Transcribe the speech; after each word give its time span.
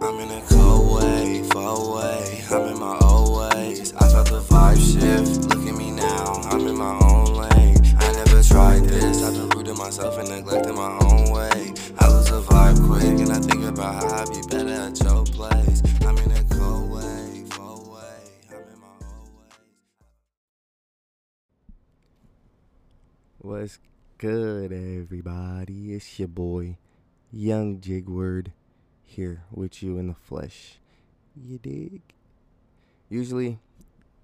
I'm 0.00 0.20
in 0.20 0.30
a 0.30 0.40
cold 0.42 1.02
way, 1.02 1.42
far 1.50 1.76
away. 1.76 2.44
I'm 2.50 2.68
in 2.72 2.78
my 2.78 2.96
old 3.02 3.52
ways. 3.52 3.92
I 3.94 4.08
felt 4.08 4.28
the 4.28 4.40
vibe 4.40 4.78
shift. 4.78 5.48
Look 5.48 5.66
at 5.66 5.74
me 5.74 5.90
now, 5.90 6.34
I'm 6.50 6.66
in 6.68 6.76
my 6.78 6.96
own 7.02 7.34
lane. 7.34 7.76
I 7.98 8.12
never 8.12 8.40
tried 8.42 8.84
this. 8.84 9.22
I've 9.24 9.50
been 9.50 9.64
to 9.64 9.74
myself 9.74 10.16
and 10.18 10.28
neglecting 10.28 10.76
my 10.76 10.96
own 11.02 11.32
way. 11.32 11.74
I 11.98 12.08
lose 12.12 12.30
the 12.30 12.40
vibe 12.42 12.86
quick, 12.86 13.18
and 13.18 13.32
I 13.32 13.40
think 13.40 13.64
about 13.64 13.94
how 13.94 14.22
I'd 14.22 14.30
be 14.30 14.40
better 14.48 14.70
at 14.70 15.00
your 15.02 15.24
place. 15.24 15.82
I'm 16.06 16.16
in 16.18 16.30
a 16.30 16.44
cold 16.44 16.90
way, 16.92 17.44
far 17.50 17.74
away. 17.76 18.22
I'm 18.50 18.56
in 18.56 18.80
my 18.80 18.94
old 19.02 19.34
ways. 19.34 19.58
What's 23.38 23.78
good, 24.16 24.72
everybody? 24.72 25.94
It's 25.94 26.18
your 26.20 26.28
boy, 26.28 26.76
Young 27.32 27.80
Jigward, 27.80 28.52
here 29.08 29.42
with 29.50 29.82
you 29.82 29.98
in 29.98 30.08
the 30.08 30.14
flesh. 30.14 30.78
You 31.36 31.58
dig? 31.58 32.02
Usually, 33.08 33.58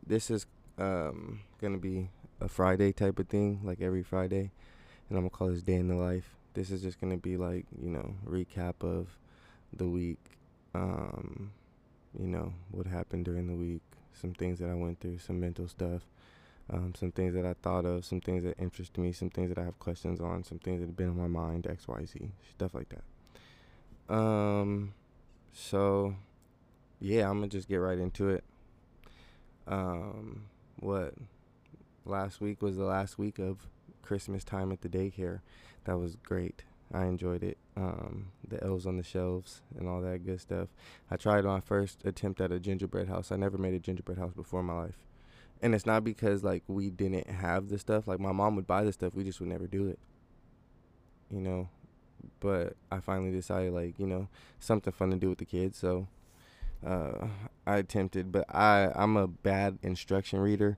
this 0.07 0.31
is 0.31 0.47
um 0.79 1.41
gonna 1.61 1.79
be 1.79 2.11
a 2.41 2.49
Friday 2.49 2.93
type 2.93 3.19
of 3.19 3.29
thing, 3.29 3.61
like 3.65 3.81
every 3.81 4.03
Friday, 4.03 4.51
and 5.09 5.19
I'm 5.19 5.25
gonna 5.25 5.31
call 5.31 5.49
this 5.49 5.63
day 5.63 5.75
in 5.75 5.89
the 5.89 5.97
life. 5.97 6.37
This 6.55 6.71
is 6.71 6.83
just 6.83 7.01
gonna 7.01 7.17
be 7.17 7.37
like 7.37 7.67
you 7.81 7.91
know 7.91 8.15
recap 8.27 8.75
of 8.83 9.19
the 9.73 9.87
week, 9.87 10.19
um, 10.75 11.53
you 12.19 12.29
know 12.29 12.53
what 12.71 12.87
happened 12.87 13.25
during 13.25 13.47
the 13.47 13.55
week, 13.55 13.83
some 14.13 14.35
things 14.35 14.59
that 14.59 14.69
I 14.69 14.75
went 14.75 15.01
through, 15.01 15.19
some 15.19 15.41
mental 15.41 15.69
stuff 15.69 16.03
um, 16.71 16.95
some 16.99 17.13
things 17.13 17.35
that 17.35 17.45
I 17.45 17.55
thought 17.55 17.85
of, 17.85 18.05
some 18.05 18.21
things 18.21 18.45
that 18.45 18.59
interest 18.59 18.97
me, 18.97 19.13
some 19.13 19.31
things 19.31 19.51
that 19.51 19.59
I 19.59 19.65
have 19.65 19.79
questions 19.79 20.21
on, 20.21 20.45
some 20.45 20.59
things 20.59 20.81
that 20.81 20.87
have 20.87 20.97
been 20.97 21.11
on 21.11 21.17
my 21.17 21.27
mind, 21.27 21.67
X, 21.67 21.87
Y, 21.89 22.05
Z, 22.07 22.31
stuff 22.51 22.75
like 22.75 22.89
that. 22.91 23.03
Um, 24.09 24.95
so 25.53 26.15
yeah, 27.01 27.29
I'm 27.29 27.39
gonna 27.39 27.49
just 27.49 27.69
get 27.69 27.77
right 27.77 27.99
into 27.99 28.29
it. 28.31 28.45
Um, 29.67 30.45
what 30.79 31.15
last 32.05 32.41
week 32.41 32.61
was 32.61 32.77
the 32.77 32.85
last 32.85 33.19
week 33.19 33.39
of 33.39 33.67
Christmas 34.03 34.45
time 34.45 34.73
at 34.73 34.83
the 34.83 34.89
daycare. 34.89 35.41
That 35.85 35.99
was 35.99 36.17
great. 36.17 36.65
I 36.93 37.07
enjoyed 37.07 37.43
it. 37.43 37.59
Um, 37.77 38.27
the 38.47 38.63
elves 38.63 38.87
on 38.87 38.97
the 38.97 39.03
shelves 39.03 39.63
and 39.77 39.89
all 39.89 40.01
that 40.03 40.25
good 40.25 40.41
stuff. 40.41 40.69
I 41.11 41.17
tried 41.17 41.45
my 41.45 41.61
first 41.61 42.05
attempt 42.05 42.41
at 42.41 42.53
a 42.53 42.61
gingerbread 42.61 43.09
house. 43.09 43.33
I 43.33 43.37
never 43.37 43.59
made 43.59 43.75
a 43.75 43.81
gingerbread 43.81 44.19
house 44.19 44.33
before 44.35 44.61
in 44.61 44.67
my 44.67 44.75
life 44.75 44.99
and 45.65 45.75
it's 45.75 45.87
not 45.87 46.05
because 46.05 46.45
like 46.45 46.63
we 46.69 46.91
didn't 46.91 47.29
have 47.29 47.69
the 47.69 47.79
stuff 47.79 48.07
like 48.07 48.21
my 48.21 48.33
mom 48.33 48.55
would 48.55 48.67
buy 48.67 48.85
the 48.85 48.93
stuff 48.93 49.15
we 49.15 49.25
just 49.25 49.41
would 49.41 49.49
never 49.49 49.67
do 49.67 49.87
it 49.87 49.99
you 51.31 51.41
know 51.41 51.69
but 52.41 52.75
i 52.91 52.99
finally 52.99 53.31
decided 53.31 53.73
like 53.73 53.99
you 53.99 54.07
know 54.07 54.29
something 54.59 54.93
fun 54.93 55.11
to 55.11 55.17
do 55.17 55.29
with 55.29 55.39
the 55.39 55.45
kids 55.45 55.79
so 55.79 56.07
uh, 56.87 57.27
i 57.67 57.77
attempted 57.77 58.31
but 58.31 58.45
i 58.55 58.91
i'm 58.95 59.17
a 59.17 59.27
bad 59.27 59.79
instruction 59.83 60.39
reader 60.39 60.77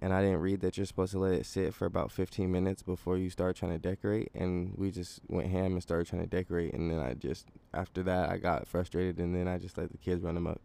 and 0.00 0.12
i 0.12 0.22
didn't 0.22 0.40
read 0.40 0.60
that 0.60 0.76
you're 0.76 0.86
supposed 0.86 1.12
to 1.12 1.18
let 1.18 1.32
it 1.32 1.46
sit 1.46 1.74
for 1.74 1.86
about 1.86 2.12
15 2.12 2.50
minutes 2.50 2.82
before 2.82 3.16
you 3.18 3.30
start 3.30 3.56
trying 3.56 3.72
to 3.72 3.78
decorate 3.78 4.30
and 4.34 4.72
we 4.76 4.90
just 4.90 5.20
went 5.28 5.48
ham 5.48 5.72
and 5.72 5.82
started 5.82 6.06
trying 6.06 6.22
to 6.22 6.28
decorate 6.28 6.72
and 6.72 6.90
then 6.90 7.00
i 7.00 7.14
just 7.14 7.46
after 7.74 8.02
that 8.02 8.30
i 8.30 8.36
got 8.36 8.68
frustrated 8.68 9.18
and 9.18 9.34
then 9.34 9.48
i 9.48 9.58
just 9.58 9.76
let 9.76 9.90
the 9.90 9.98
kids 9.98 10.22
run 10.22 10.36
amok 10.36 10.60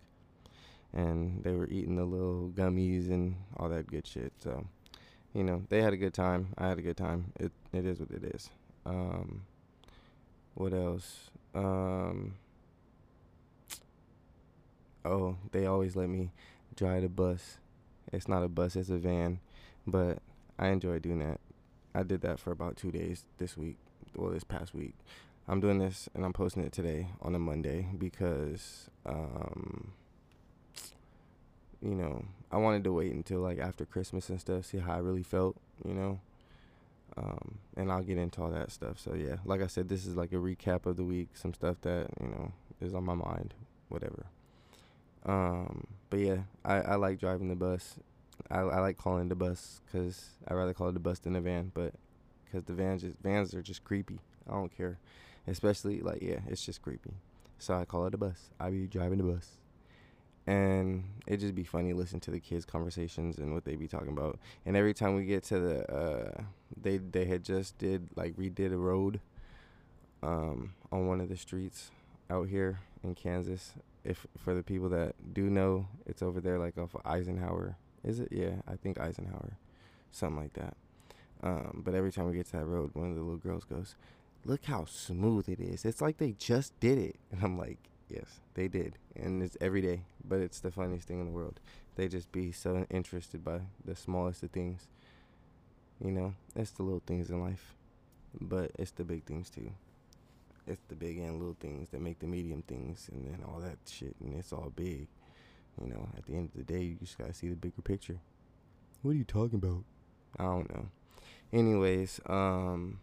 and 0.94 1.44
they 1.44 1.54
were 1.54 1.67
eating 1.67 1.95
the 1.95 2.06
little 2.06 2.52
gummies 2.54 3.09
and 3.09 3.36
all 3.58 3.67
that 3.70 3.88
good 3.88 4.06
shit. 4.06 4.31
So, 4.39 4.66
you 5.34 5.44
know, 5.44 5.64
they 5.70 5.81
had 5.81 5.94
a 5.94 5.98
good 5.98 6.14
time. 6.14 6.50
I 6.58 6.67
had 6.70 6.78
a 6.78 6.84
good 6.84 6.98
time. 6.98 7.34
It 7.39 7.52
it 7.73 7.86
is 7.86 8.00
what 8.00 8.11
it 8.11 8.23
is. 8.23 8.50
Um, 8.86 9.42
what 10.56 10.73
else? 10.73 11.30
Um, 11.54 12.36
oh, 15.06 15.38
they 15.52 15.66
always 15.66 15.95
let 15.95 16.10
me 16.10 16.32
drive 16.76 17.04
the 17.04 17.10
bus. 17.10 17.58
It's 18.12 18.28
not 18.28 18.44
a 18.44 18.48
bus, 18.48 18.76
it's 18.76 18.90
a 18.90 18.98
van, 18.98 19.40
but 19.88 20.20
I 20.58 20.68
enjoy 20.70 21.00
doing 21.00 21.20
that. 21.20 21.39
I 21.95 22.04
did 22.04 22.22
that 22.22 22.39
for 22.39 22.52
about 22.52 22.77
two 22.77 22.92
days 22.92 23.26
this 23.38 23.58
week. 23.58 23.77
Well, 24.16 24.32
this 24.32 24.44
past 24.44 24.76
week. 24.76 24.94
I'm 25.48 25.60
doing 25.60 25.80
this 25.80 26.08
and 26.14 26.23
I'm 26.23 26.33
posting 26.33 26.64
it 26.64 26.72
today 26.72 27.08
on 27.22 27.36
a 27.36 27.39
Monday 27.39 27.88
because 27.98 28.89
um, 29.06 29.92
you 31.83 31.95
know, 31.95 32.23
I 32.52 32.58
wanted 32.58 32.83
to 32.86 32.94
wait 32.94 33.11
until 33.11 33.42
like 33.42 33.60
after 33.60 33.86
Christmas 33.86 34.30
and 34.30 34.39
stuff, 34.39 34.66
see 34.66 34.77
how 34.77 34.94
I 34.94 34.98
really 35.00 35.23
felt, 35.23 35.58
you 35.86 35.94
know. 35.94 36.20
Um, 37.16 37.60
and 37.78 37.92
I'll 37.92 38.02
get 38.04 38.18
into 38.18 38.42
all 38.42 38.50
that 38.52 38.72
stuff. 38.72 39.00
So 39.00 39.14
yeah, 39.14 39.36
like 39.46 39.62
I 39.62 39.68
said, 39.68 39.88
this 39.88 40.06
is 40.06 40.16
like 40.16 40.32
a 40.32 40.38
recap 40.38 40.86
of 40.86 40.98
the 40.98 41.04
week, 41.04 41.30
some 41.34 41.54
stuff 41.54 41.78
that 41.82 42.08
you 42.20 42.28
know 42.28 42.52
is 42.82 42.94
on 42.94 43.04
my 43.04 43.14
mind, 43.14 43.54
whatever. 43.90 44.26
Um, 45.26 45.88
but 46.10 46.20
yeah, 46.20 46.38
I, 46.66 46.76
I 46.82 46.96
like 46.96 47.20
driving 47.20 47.50
the 47.50 47.56
bus. 47.56 47.96
I, 48.50 48.60
I 48.60 48.80
like 48.80 48.98
calling 48.98 49.30
the 49.30 49.36
bus 49.36 49.82
because 49.86 50.32
I 50.48 50.54
rather 50.54 50.74
call 50.74 50.90
it 50.90 50.94
the 50.94 51.00
bus 51.00 51.20
than 51.20 51.34
the 51.34 51.42
van, 51.42 51.72
but 51.74 51.94
because 52.46 52.64
the 52.64 52.74
vans 52.74 53.04
just 53.04 53.18
vans 53.20 53.54
are 53.54 53.62
just 53.62 53.84
creepy. 53.84 54.20
I 54.50 54.54
don't 54.54 54.76
care, 54.76 54.98
especially 55.48 56.02
like 56.02 56.22
yeah, 56.22 56.40
it's 56.48 56.66
just 56.66 56.82
creepy. 56.82 57.14
So 57.60 57.76
I 57.76 57.86
call 57.86 58.08
it 58.08 58.14
a 58.16 58.18
bus. 58.18 58.50
I 58.60 58.72
be 58.72 58.88
driving 58.88 59.20
the 59.20 59.24
bus 59.24 59.60
and 60.45 61.04
it 61.26 61.38
just 61.38 61.56
be 61.56 61.64
funny 61.64 61.94
listening 61.94 62.20
to 62.20 62.32
the 62.32 62.40
kids 62.40 62.66
conversations 62.66 63.38
and 63.38 63.54
what 63.54 63.64
they 63.64 63.76
be 63.76 63.88
talking 63.88 64.10
about 64.10 64.38
and 64.66 64.76
every 64.76 64.94
time 64.94 65.16
we 65.16 65.24
get 65.24 65.44
to 65.44 65.60
the 65.60 65.94
uh 65.94 66.42
they 66.82 66.98
they 66.98 67.26
had 67.26 67.44
just 67.44 67.78
did 67.78 68.10
like 68.16 68.36
redid 68.36 68.73
a 68.73 68.78
road 68.78 69.20
um 70.22 70.73
on 70.92 71.08
one 71.08 71.20
of 71.22 71.30
the 71.30 71.38
streets 71.38 71.92
out 72.30 72.48
here 72.48 72.80
in 73.04 73.16
Kansas. 73.16 73.73
If 74.04 74.28
for 74.38 74.54
the 74.54 74.64
people 74.64 74.89
that 74.89 75.16
do 75.33 75.50
know 75.50 75.88
it's 76.06 76.22
over 76.22 76.42
there 76.42 76.60
like 76.60 76.78
off 76.78 76.95
of 76.95 77.02
Eisenhower. 77.06 77.78
Is 78.04 78.20
it? 78.20 78.30
Yeah 78.32 78.56
I 78.67 78.76
think 78.76 79.00
Eisenhower. 79.00 79.58
Something 80.12 80.42
like 80.42 80.54
that. 80.54 80.76
Um 81.42 81.82
but 81.86 81.94
every 81.94 82.12
time 82.12 82.28
we 82.28 82.33
get 82.36 82.48
to 82.48 82.54
that 82.54 82.66
road 82.66 82.92
one 82.94 83.10
of 83.10 83.16
the 83.16 83.22
little 83.22 83.38
girls 83.38 83.64
goes 83.64 83.95
look 84.45 84.66
how 84.66 84.86
smooth 84.86 85.48
it 85.50 85.60
is. 85.60 85.86
It's 85.86 86.02
like 86.02 86.17
they 86.17 86.33
just 86.33 86.78
did 86.80 86.98
it. 86.98 87.16
And 87.32 87.44
I'm 87.44 87.58
like 87.58 87.78
Yes, 88.10 88.42
they 88.54 88.67
did, 88.67 88.98
and 89.16 89.42
it's 89.42 89.58
every 89.60 89.82
day. 89.82 90.02
But 90.23 90.39
it's 90.39 90.60
the 90.60 90.72
funniest 90.72 91.08
thing 91.08 91.20
in 91.20 91.26
the 91.26 91.32
world. 91.32 91.60
They 91.95 92.08
just 92.08 92.32
be 92.32 92.52
so 92.52 92.86
interested 92.89 93.44
by 93.44 93.62
the 93.83 93.95
smallest 93.95 94.44
of 94.44 94.52
things. 94.52 94.88
You 96.03 96.11
know, 96.11 96.33
it's 96.53 96.71
the 96.71 96.83
little 96.83 97.02
things 97.05 97.30
in 97.30 97.39
life, 97.39 97.75
but 98.41 98.71
it's 98.77 98.91
the 98.91 99.05
big 99.05 99.23
things 99.23 99.49
too. 99.49 99.71
It's 100.67 100.81
the 100.89 100.95
big 100.95 101.17
and 101.17 101.39
little 101.39 101.55
things 101.58 101.89
that 101.91 102.02
make 102.02 102.19
the 102.19 102.27
medium 102.27 102.61
things, 102.61 103.09
and 103.11 103.25
then 103.25 103.39
all 103.47 103.61
that 103.61 103.77
shit, 103.89 104.15
and 104.19 104.37
it's 104.37 104.52
all 104.52 104.71
big. 104.75 105.08
You 105.81 105.87
know, 105.87 106.09
at 106.17 106.25
the 106.25 106.36
end 106.36 106.49
of 106.53 106.58
the 106.58 106.73
day, 106.73 106.83
you 106.83 106.95
just 106.95 107.17
gotta 107.17 107.33
see 107.33 107.47
the 107.47 107.55
bigger 107.55 107.81
picture. 107.81 108.17
What 109.02 109.11
are 109.11 109.17
you 109.17 109.23
talking 109.23 109.55
about? 109.55 109.83
I 110.37 110.43
don't 110.43 110.69
know. 110.73 110.87
Anyways, 111.53 112.20
um, 112.25 112.99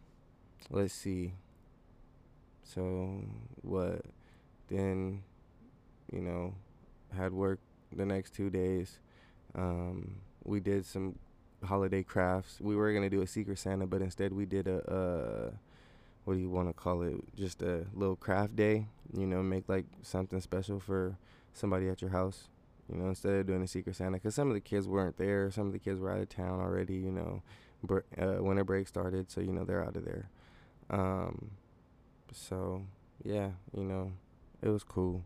let's 0.70 0.92
see. 0.92 1.32
So 2.64 3.24
what? 3.62 4.02
Then, 4.68 5.22
you 6.12 6.20
know, 6.20 6.54
had 7.16 7.32
work 7.32 7.60
the 7.92 8.04
next 8.04 8.34
two 8.34 8.50
days. 8.50 8.98
Um, 9.54 10.16
we 10.44 10.60
did 10.60 10.84
some 10.84 11.16
holiday 11.64 12.02
crafts. 12.02 12.60
We 12.60 12.76
were 12.76 12.92
gonna 12.92 13.10
do 13.10 13.22
a 13.22 13.26
Secret 13.26 13.58
Santa, 13.58 13.86
but 13.86 14.02
instead 14.02 14.32
we 14.32 14.46
did 14.46 14.66
a, 14.66 14.78
uh, 14.90 15.50
what 16.24 16.34
do 16.34 16.40
you 16.40 16.50
want 16.50 16.68
to 16.68 16.72
call 16.74 17.02
it? 17.02 17.16
Just 17.36 17.62
a 17.62 17.86
little 17.94 18.16
craft 18.16 18.56
day. 18.56 18.86
You 19.16 19.26
know, 19.26 19.42
make 19.42 19.68
like 19.68 19.86
something 20.02 20.40
special 20.40 20.80
for 20.80 21.16
somebody 21.52 21.88
at 21.88 22.00
your 22.00 22.10
house. 22.10 22.48
You 22.88 22.98
know, 22.98 23.08
instead 23.08 23.34
of 23.34 23.46
doing 23.46 23.62
a 23.62 23.68
Secret 23.68 23.96
Santa, 23.96 24.18
because 24.18 24.34
some 24.34 24.48
of 24.48 24.54
the 24.54 24.60
kids 24.60 24.88
weren't 24.88 25.16
there. 25.16 25.50
Some 25.50 25.66
of 25.66 25.72
the 25.72 25.78
kids 25.78 26.00
were 26.00 26.10
out 26.10 26.20
of 26.20 26.28
town 26.28 26.60
already. 26.60 26.94
You 26.94 27.12
know, 27.12 27.42
br- 27.82 28.00
uh, 28.20 28.42
winter 28.42 28.64
break 28.64 28.88
started, 28.88 29.30
so 29.30 29.40
you 29.40 29.52
know 29.52 29.64
they're 29.64 29.84
out 29.84 29.96
of 29.96 30.04
there. 30.04 30.28
Um, 30.90 31.52
so 32.32 32.82
yeah, 33.24 33.50
you 33.76 33.84
know, 33.84 34.12
it 34.62 34.68
was 34.68 34.84
cool. 34.84 35.24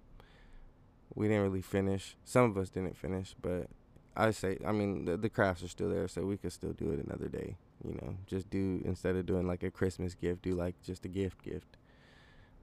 We 1.15 1.29
didn't 1.29 1.43
really 1.43 1.63
finish. 1.63 2.17
Some 2.25 2.51
of 2.51 2.57
us 2.59 2.71
didn't 2.71 2.97
finish, 2.97 3.35
but 3.41 3.69
I 4.17 4.31
say, 4.31 4.59
I 4.67 4.73
mean, 4.73 5.05
the, 5.07 5.17
the 5.17 5.29
crafts 5.29 5.63
are 5.63 5.69
still 5.69 5.89
there, 5.91 6.09
so 6.09 6.23
we 6.25 6.37
could 6.37 6.53
still 6.53 6.73
do 6.73 6.91
it 6.93 7.05
another 7.05 7.29
day. 7.29 7.57
You 7.85 7.95
know, 7.95 8.17
just 8.27 8.49
do 8.51 8.81
instead 8.85 9.17
of 9.17 9.27
doing 9.27 9.47
like 9.47 9.63
a 9.63 9.71
Christmas 9.71 10.15
gift, 10.15 10.43
do 10.43 10.53
like 10.55 10.75
just 10.83 11.05
a 11.05 11.09
gift 11.09 11.43
gift. 11.43 11.77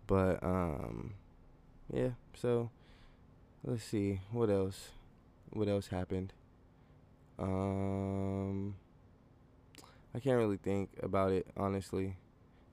But 0.07 0.43
um, 0.43 1.13
yeah. 1.93 2.11
So 2.35 2.69
let's 3.63 3.83
see 3.83 4.21
what 4.31 4.49
else. 4.49 4.89
What 5.51 5.67
else 5.67 5.87
happened? 5.87 6.33
Um, 7.39 8.75
I 10.13 10.19
can't 10.19 10.37
really 10.37 10.57
think 10.57 10.89
about 11.01 11.31
it 11.31 11.47
honestly. 11.57 12.17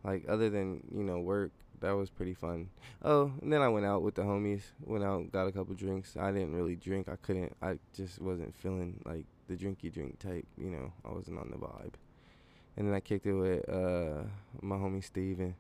Like 0.05 0.25
other 0.29 0.51
than 0.51 0.83
you 0.95 1.03
know 1.03 1.21
work, 1.21 1.53
that 1.81 1.93
was 1.93 2.11
pretty 2.11 2.35
fun. 2.35 2.69
Oh, 3.03 3.33
and 3.43 3.53
then 3.53 3.63
I 3.63 3.69
went 3.69 3.87
out 3.87 4.03
with 4.03 4.15
the 4.15 4.23
homies. 4.23 4.63
Went 4.85 5.05
out, 5.05 5.31
got 5.33 5.47
a 5.47 5.53
couple 5.53 5.75
drinks. 5.75 6.17
I 6.17 6.33
didn't 6.33 6.55
really 6.55 6.77
drink. 6.77 7.09
I 7.09 7.17
couldn't. 7.17 7.57
I 7.63 7.79
just 7.95 8.21
wasn't 8.21 8.55
feeling 8.57 9.01
like 9.05 9.25
the 9.49 9.57
drinky 9.57 9.93
drink 9.93 10.19
type. 10.19 10.47
You 10.57 10.71
know, 10.71 10.93
I 11.05 11.13
wasn't 11.13 11.39
on 11.39 11.51
the 11.51 11.57
vibe. 11.57 11.95
And 12.77 12.87
then 12.87 12.95
I 12.95 13.01
kicked 13.01 13.27
it 13.27 13.33
with 13.33 13.69
uh, 13.69 14.23
my 14.61 14.77
homie 14.77 15.03
Steven. 15.03 15.55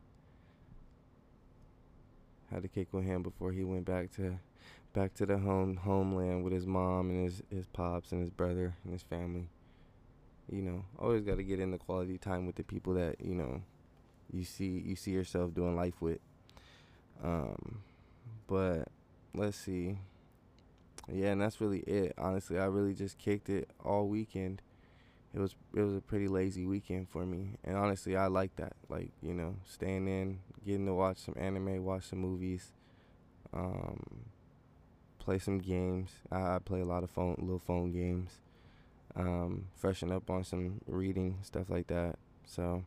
Had 2.51 2.63
to 2.63 2.69
kick 2.69 2.89
with 2.93 3.05
him 3.05 3.23
before 3.23 3.53
he 3.53 3.65
went 3.65 3.85
back 3.85 4.11
to 4.13 4.39
back 4.95 5.15
to 5.15 5.27
the 5.27 5.39
home 5.39 5.77
homeland 5.77 6.43
with 6.43 6.53
his 6.53 6.67
mom 6.67 7.11
and 7.11 7.25
his 7.25 7.43
his 7.51 7.67
pops 7.67 8.13
and 8.13 8.21
his 8.21 8.31
brother 8.31 8.75
and 8.85 8.93
his 8.93 9.03
family. 9.03 9.49
You 10.51 10.63
know, 10.63 10.85
always 10.99 11.25
got 11.25 11.37
to 11.37 11.43
get 11.43 11.61
in 11.61 11.73
the 11.73 11.79
quality 11.79 12.17
time 12.17 12.47
with 12.47 12.57
the 12.57 12.63
people 12.63 12.95
that 12.95 13.21
you 13.21 13.35
know 13.35 13.61
you 14.33 14.45
see 14.45 14.83
you 14.85 14.97
see 14.97 15.11
yourself 15.13 15.55
doing 15.55 15.77
life 15.77 16.01
with. 16.01 16.19
Um, 17.23 17.81
but 18.47 18.89
let's 19.35 19.57
see. 19.57 19.99
Yeah, 21.11 21.29
and 21.29 21.41
that's 21.41 21.61
really 21.61 21.81
it. 21.81 22.15
Honestly, 22.19 22.59
I 22.59 22.67
really 22.67 22.95
just 22.95 23.19
kicked 23.19 23.49
it 23.49 23.71
all 23.85 24.07
weekend. 24.09 24.61
It 25.35 25.41
was 25.41 25.55
it 25.75 25.81
was 25.81 25.95
a 25.95 26.01
pretty 26.01 26.29
lazy 26.29 26.67
weekend 26.67 27.09
for 27.09 27.25
me, 27.25 27.51
and 27.65 27.77
honestly, 27.77 28.17
I 28.17 28.27
like 28.27 28.57
that. 28.57 28.75
Like 28.89 29.11
you 29.23 29.35
know, 29.35 29.57
staying 29.67 30.09
in, 30.09 30.41
getting 30.65 30.87
to 30.87 30.95
watch 30.95 31.19
some 31.19 31.35
anime, 31.39 31.85
watch 31.85 32.05
some 32.05 32.19
movies, 32.21 32.73
um, 33.53 34.25
play 35.19 35.39
some 35.39 35.59
games. 35.59 36.11
I, 36.31 36.57
I 36.57 36.59
play 36.59 36.81
a 36.81 36.87
lot 36.87 37.05
of 37.05 37.11
phone, 37.11 37.37
little 37.39 37.59
phone 37.59 37.93
games. 37.93 38.31
Um, 39.17 39.67
freshen 39.75 40.13
up 40.13 40.31
on 40.31 40.45
some 40.45 40.81
reading 40.87 41.39
stuff 41.43 41.71
like 41.71 41.89
that. 41.89 42.17
So, 42.47 42.85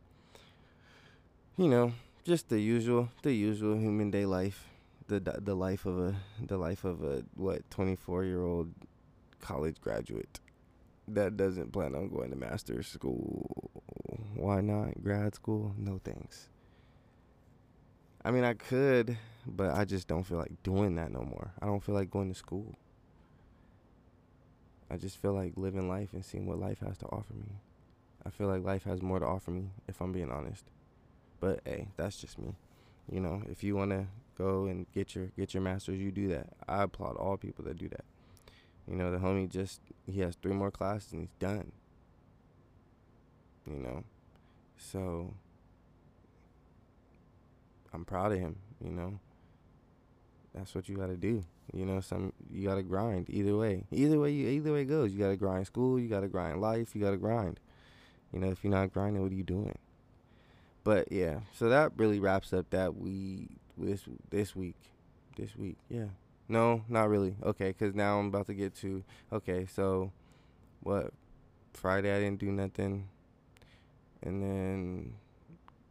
you 1.62 1.68
know, 1.70 1.94
just 2.24 2.50
the 2.50 2.60
usual, 2.60 3.10
the 3.22 3.32
usual 3.32 3.78
human 3.78 4.10
day 4.10 4.26
life, 4.26 4.68
the 5.08 5.20
the 5.20 5.54
life 5.54 5.86
of 5.86 6.00
a 6.00 6.16
the 6.44 6.58
life 6.58 6.84
of 6.84 7.04
a 7.04 7.24
what 7.36 7.70
twenty 7.70 7.96
four 7.96 8.24
year 8.24 8.44
old 8.44 8.74
college 9.42 9.80
graduate 9.80 10.40
that 11.08 11.38
doesn't 11.38 11.72
plan 11.72 11.94
on 11.94 12.10
going 12.10 12.32
to 12.32 12.36
master's 12.36 12.88
school. 12.88 13.70
Why 14.34 14.62
not 14.62 15.04
grad 15.04 15.36
school? 15.36 15.76
No 15.78 16.02
thanks. 16.04 16.50
I 18.26 18.32
mean, 18.32 18.44
I 18.44 18.56
could, 18.56 19.16
but 19.46 19.70
I 19.76 19.86
just 19.86 20.08
don't 20.08 20.24
feel 20.24 20.40
like 20.40 20.64
doing 20.64 20.96
that 20.96 21.12
no 21.12 21.22
more. 21.22 21.52
I 21.62 21.68
don't 21.68 21.84
feel 21.84 21.94
like 21.94 22.10
going 22.10 22.30
to 22.34 22.38
school. 22.38 22.76
I 24.90 24.98
just 24.98 25.22
feel 25.22 25.34
like 25.34 25.54
living 25.58 25.88
life 25.88 26.14
and 26.14 26.26
seeing 26.26 26.48
what 26.48 26.60
life 26.60 26.80
has 26.80 26.98
to 27.00 27.06
offer 27.06 27.34
me. 27.34 27.54
I 28.26 28.32
feel 28.32 28.48
like 28.48 28.64
life 28.64 28.84
has 28.86 29.04
more 29.04 29.20
to 29.20 29.26
offer 29.26 29.52
me, 29.52 29.70
if 29.88 30.02
I'm 30.02 30.12
being 30.12 30.32
honest. 30.32 30.66
But 31.42 31.60
hey, 31.66 31.90
that's 31.98 32.16
just 32.16 32.40
me. 32.40 32.56
You 33.12 33.20
know, 33.20 33.42
if 33.50 33.64
you 33.64 33.76
want 33.76 33.92
to 33.92 34.06
go 34.38 34.66
and 34.66 34.86
get 34.94 35.14
your 35.14 35.26
get 35.38 35.54
your 35.54 35.62
masters, 35.62 36.00
you 36.00 36.12
do 36.12 36.30
that. 36.30 36.48
I 36.70 36.84
applaud 36.84 37.18
all 37.18 37.36
people 37.36 37.66
that 37.66 37.78
do 37.78 37.90
that. 37.90 38.06
You 38.88 38.96
know, 38.96 39.12
the 39.12 39.18
homie 39.18 39.50
just 39.50 39.82
he 40.06 40.22
has 40.22 40.36
three 40.36 40.54
more 40.54 40.72
classes 40.72 41.12
and 41.12 41.22
he's 41.22 41.36
done. 41.40 41.74
You 43.70 43.80
know. 43.80 44.04
So 44.78 45.34
I'm 47.94 48.06
proud 48.06 48.32
of 48.32 48.40
him, 48.40 48.56
you 48.84 48.92
know. 48.92 49.20
That's 50.54 50.76
what 50.76 50.90
you 50.90 50.98
got 50.98 51.08
to 51.08 51.18
do. 51.18 51.44
You 51.74 51.86
know, 51.86 52.02
some 52.02 52.34
you 52.52 52.68
got 52.68 52.76
to 52.76 52.84
grind 52.84 53.30
either 53.30 53.56
way. 53.56 53.86
Either 53.92 54.20
way 54.20 54.32
you 54.32 54.48
either 54.48 54.74
way 54.74 54.86
goes. 54.86 55.12
You 55.12 55.20
got 55.20 55.30
to 55.30 55.38
grind 55.38 55.66
school, 55.66 56.00
you 56.00 56.08
got 56.08 56.22
to 56.22 56.28
grind 56.28 56.62
life, 56.62 56.94
you 56.94 57.02
got 57.02 57.12
to 57.12 57.18
grind. 57.18 57.60
You 58.32 58.40
know, 58.40 58.52
if 58.52 58.64
you're 58.64 58.72
not 58.72 58.94
grinding, 58.94 59.22
what 59.24 59.32
are 59.32 59.36
you 59.36 59.44
doing? 59.44 59.78
But 60.84 61.12
yeah, 61.12 61.42
so 61.54 61.70
that 61.70 61.92
really 61.98 62.20
wraps 62.20 62.54
up 62.54 62.70
that 62.72 62.96
we 62.96 63.50
this 63.78 64.04
this 64.30 64.56
week. 64.56 64.78
This 65.38 65.56
week. 65.56 65.78
Yeah. 65.90 66.08
No, 66.48 66.84
not 66.90 67.10
really. 67.10 67.36
Okay, 67.44 67.74
cuz 67.74 67.94
now 67.96 68.20
I'm 68.20 68.28
about 68.28 68.48
to 68.48 68.54
get 68.54 68.76
to 68.76 69.04
okay, 69.32 69.66
so 69.66 70.12
what 70.82 71.14
Friday 71.74 72.16
I 72.16 72.20
didn't 72.20 72.40
do 72.40 72.52
nothing. 72.52 73.08
And 74.24 74.42
then 74.42 75.16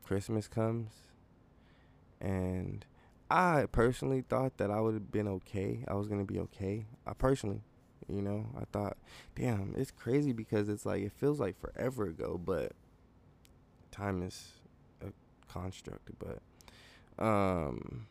Christmas 0.03 0.47
comes 0.49 0.93
and 2.21 2.85
I 3.31 3.67
personally 3.71 4.23
thought 4.29 4.57
that 4.59 4.71
I 4.71 4.81
would 4.81 4.95
have 4.95 5.13
been 5.13 5.29
okay. 5.29 5.85
I 5.87 5.95
was 5.95 6.09
gonna 6.09 6.25
be 6.25 6.39
okay. 6.41 6.87
I 7.07 7.13
personally, 7.13 7.63
you 8.09 8.23
know, 8.23 8.47
I 8.61 8.65
thought, 8.73 8.97
damn, 9.37 9.75
it's 9.77 9.93
crazy 9.93 10.33
because 10.33 10.69
it's 10.69 10.85
like 10.85 11.03
it 11.03 11.13
feels 11.13 11.39
like 11.39 11.59
forever 11.61 12.07
ago, 12.07 12.41
but 12.45 12.73
time 13.93 14.23
is 14.23 14.53
construct. 15.53 16.11
But 16.19 17.25
um, 17.25 18.07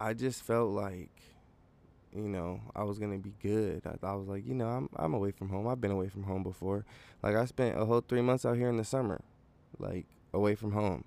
I 0.00 0.14
just 0.14 0.42
felt 0.42 0.70
like, 0.70 1.10
you 2.14 2.28
know, 2.28 2.60
I 2.74 2.82
was 2.84 2.98
gonna 2.98 3.18
be 3.18 3.34
good. 3.42 3.82
I, 3.86 4.06
I 4.06 4.14
was 4.14 4.28
like, 4.28 4.46
you 4.46 4.54
know, 4.54 4.68
I'm 4.68 4.88
I'm 4.96 5.14
away 5.14 5.30
from 5.30 5.48
home. 5.48 5.66
I've 5.68 5.80
been 5.80 5.90
away 5.90 6.08
from 6.08 6.24
home 6.24 6.42
before. 6.42 6.84
Like 7.22 7.36
I 7.36 7.44
spent 7.44 7.78
a 7.78 7.84
whole 7.84 8.00
three 8.00 8.22
months 8.22 8.44
out 8.44 8.56
here 8.56 8.68
in 8.68 8.76
the 8.76 8.84
summer, 8.84 9.20
like 9.78 10.06
away 10.32 10.54
from 10.54 10.72
home. 10.72 11.04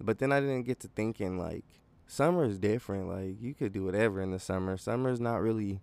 But 0.00 0.18
then 0.18 0.32
I 0.32 0.40
didn't 0.40 0.62
get 0.62 0.80
to 0.80 0.88
thinking 0.88 1.38
like 1.38 1.64
summer 2.06 2.44
is 2.44 2.58
different. 2.58 3.08
Like 3.08 3.40
you 3.40 3.54
could 3.54 3.72
do 3.72 3.84
whatever 3.84 4.20
in 4.20 4.30
the 4.30 4.38
summer. 4.38 4.76
Summer 4.76 5.10
is 5.10 5.20
not 5.20 5.40
really 5.40 5.80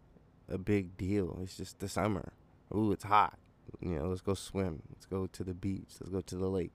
a 0.49 0.57
big 0.57 0.97
deal. 0.97 1.39
It's 1.43 1.57
just 1.57 1.79
the 1.79 1.89
summer. 1.89 2.33
Ooh, 2.73 2.91
it's 2.91 3.03
hot. 3.03 3.37
You 3.79 3.99
know, 3.99 4.07
let's 4.07 4.21
go 4.21 4.33
swim. 4.33 4.81
Let's 4.91 5.05
go 5.05 5.27
to 5.27 5.43
the 5.43 5.53
beach. 5.53 5.89
Let's 5.99 6.11
go 6.11 6.21
to 6.21 6.35
the 6.35 6.47
lake. 6.47 6.73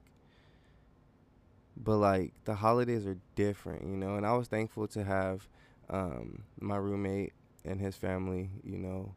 But 1.77 1.97
like 1.97 2.33
the 2.45 2.55
holidays 2.55 3.05
are 3.05 3.17
different, 3.35 3.83
you 3.83 3.97
know, 3.97 4.15
and 4.15 4.25
I 4.25 4.33
was 4.33 4.47
thankful 4.47 4.87
to 4.89 5.03
have 5.03 5.47
um, 5.89 6.43
my 6.59 6.77
roommate 6.77 7.33
and 7.65 7.79
his 7.81 7.95
family, 7.95 8.49
you 8.63 8.77
know, 8.77 9.13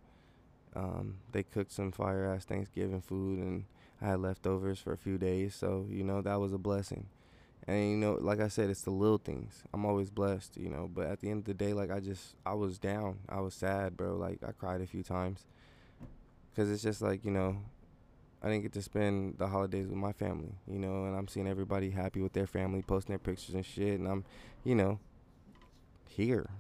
um, 0.75 1.16
they 1.32 1.43
cooked 1.43 1.72
some 1.72 1.93
fire 1.93 2.26
ass 2.26 2.44
Thanksgiving 2.44 3.00
food 3.00 3.38
and 3.38 3.64
I 4.00 4.06
had 4.06 4.20
leftovers 4.20 4.78
for 4.78 4.93
a 4.93 4.99
few 4.99 5.19
days, 5.19 5.55
so 5.55 5.87
you 5.90 6.05
know 6.05 6.22
that 6.22 6.40
was 6.40 6.52
a 6.52 6.58
blessing. 6.58 7.06
And 7.66 7.90
you 7.90 7.96
know, 7.96 8.14
like 8.20 8.40
I 8.40 8.49
said, 8.49 8.70
it's 8.70 8.82
the 8.82 8.90
little 8.90 9.19
things. 9.19 9.62
I'm 9.75 9.84
always 9.84 10.11
blessed, 10.11 10.56
you 10.56 10.69
know. 10.70 10.88
But 10.93 11.08
at 11.08 11.20
the 11.20 11.31
end 11.31 11.40
of 11.40 11.44
the 11.46 11.54
day, 11.54 11.72
like 11.72 11.90
I 11.90 12.00
just, 12.00 12.34
I 12.46 12.54
was 12.54 12.78
down. 12.78 13.19
I 13.28 13.40
was 13.40 13.54
sad, 13.54 13.96
bro. 13.96 14.16
Like 14.16 14.38
I 14.46 14.52
cried 14.52 14.81
a 14.81 14.87
few 14.87 15.02
times, 15.02 15.46
cause 16.54 16.70
it's 16.70 16.82
just 16.82 17.02
like 17.02 17.25
you 17.25 17.31
know, 17.31 17.58
I 18.43 18.49
didn't 18.49 18.62
get 18.62 18.73
to 18.75 18.82
spend 18.82 19.38
the 19.38 19.49
holidays 19.49 19.87
with 19.87 19.96
my 19.96 20.12
family, 20.12 20.55
you 20.67 20.79
know. 20.79 21.05
And 21.05 21.17
I'm 21.17 21.29
seeing 21.29 21.49
everybody 21.49 21.90
happy 21.90 22.20
with 22.20 22.32
their 22.32 22.46
family, 22.46 22.82
posting 22.82 23.12
their 23.12 23.19
pictures 23.19 23.55
and 23.55 23.64
shit, 23.64 23.99
and 23.99 24.08
I'm, 24.08 24.25
you 24.64 24.75
know, 24.75 25.00
here. 26.08 26.50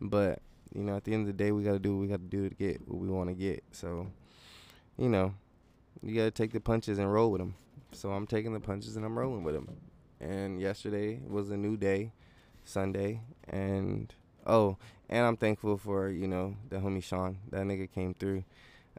But 0.00 0.40
you 0.74 0.82
know, 0.82 0.96
at 0.96 1.04
the 1.04 1.14
end 1.14 1.22
of 1.22 1.36
the 1.36 1.44
day, 1.44 1.52
we 1.52 1.64
gotta 1.64 1.78
do 1.78 1.96
what 1.96 2.00
we 2.02 2.08
gotta 2.08 2.22
do 2.22 2.48
to 2.48 2.54
get 2.54 2.86
what 2.86 3.00
we 3.00 3.08
want 3.08 3.28
to 3.28 3.34
get. 3.34 3.62
So, 3.72 4.08
you 4.96 5.08
know, 5.08 5.34
you 6.02 6.14
gotta 6.14 6.30
take 6.30 6.52
the 6.52 6.60
punches 6.60 6.98
and 6.98 7.12
roll 7.12 7.30
with 7.30 7.40
them. 7.40 7.54
So 7.92 8.10
I'm 8.10 8.26
taking 8.26 8.52
the 8.52 8.60
punches 8.60 8.96
and 8.96 9.04
I'm 9.04 9.18
rolling 9.18 9.44
with 9.44 9.54
them 9.54 9.68
and 10.20 10.60
yesterday 10.60 11.20
was 11.26 11.50
a 11.50 11.56
new 11.56 11.76
day, 11.76 12.12
Sunday, 12.64 13.20
and 13.48 14.14
oh, 14.46 14.76
and 15.08 15.26
I'm 15.26 15.36
thankful 15.36 15.76
for 15.76 16.08
you 16.08 16.26
know 16.26 16.56
the 16.68 16.76
homie 16.76 17.02
Sean. 17.02 17.38
That 17.50 17.62
nigga 17.62 17.90
came 17.90 18.14
through. 18.14 18.44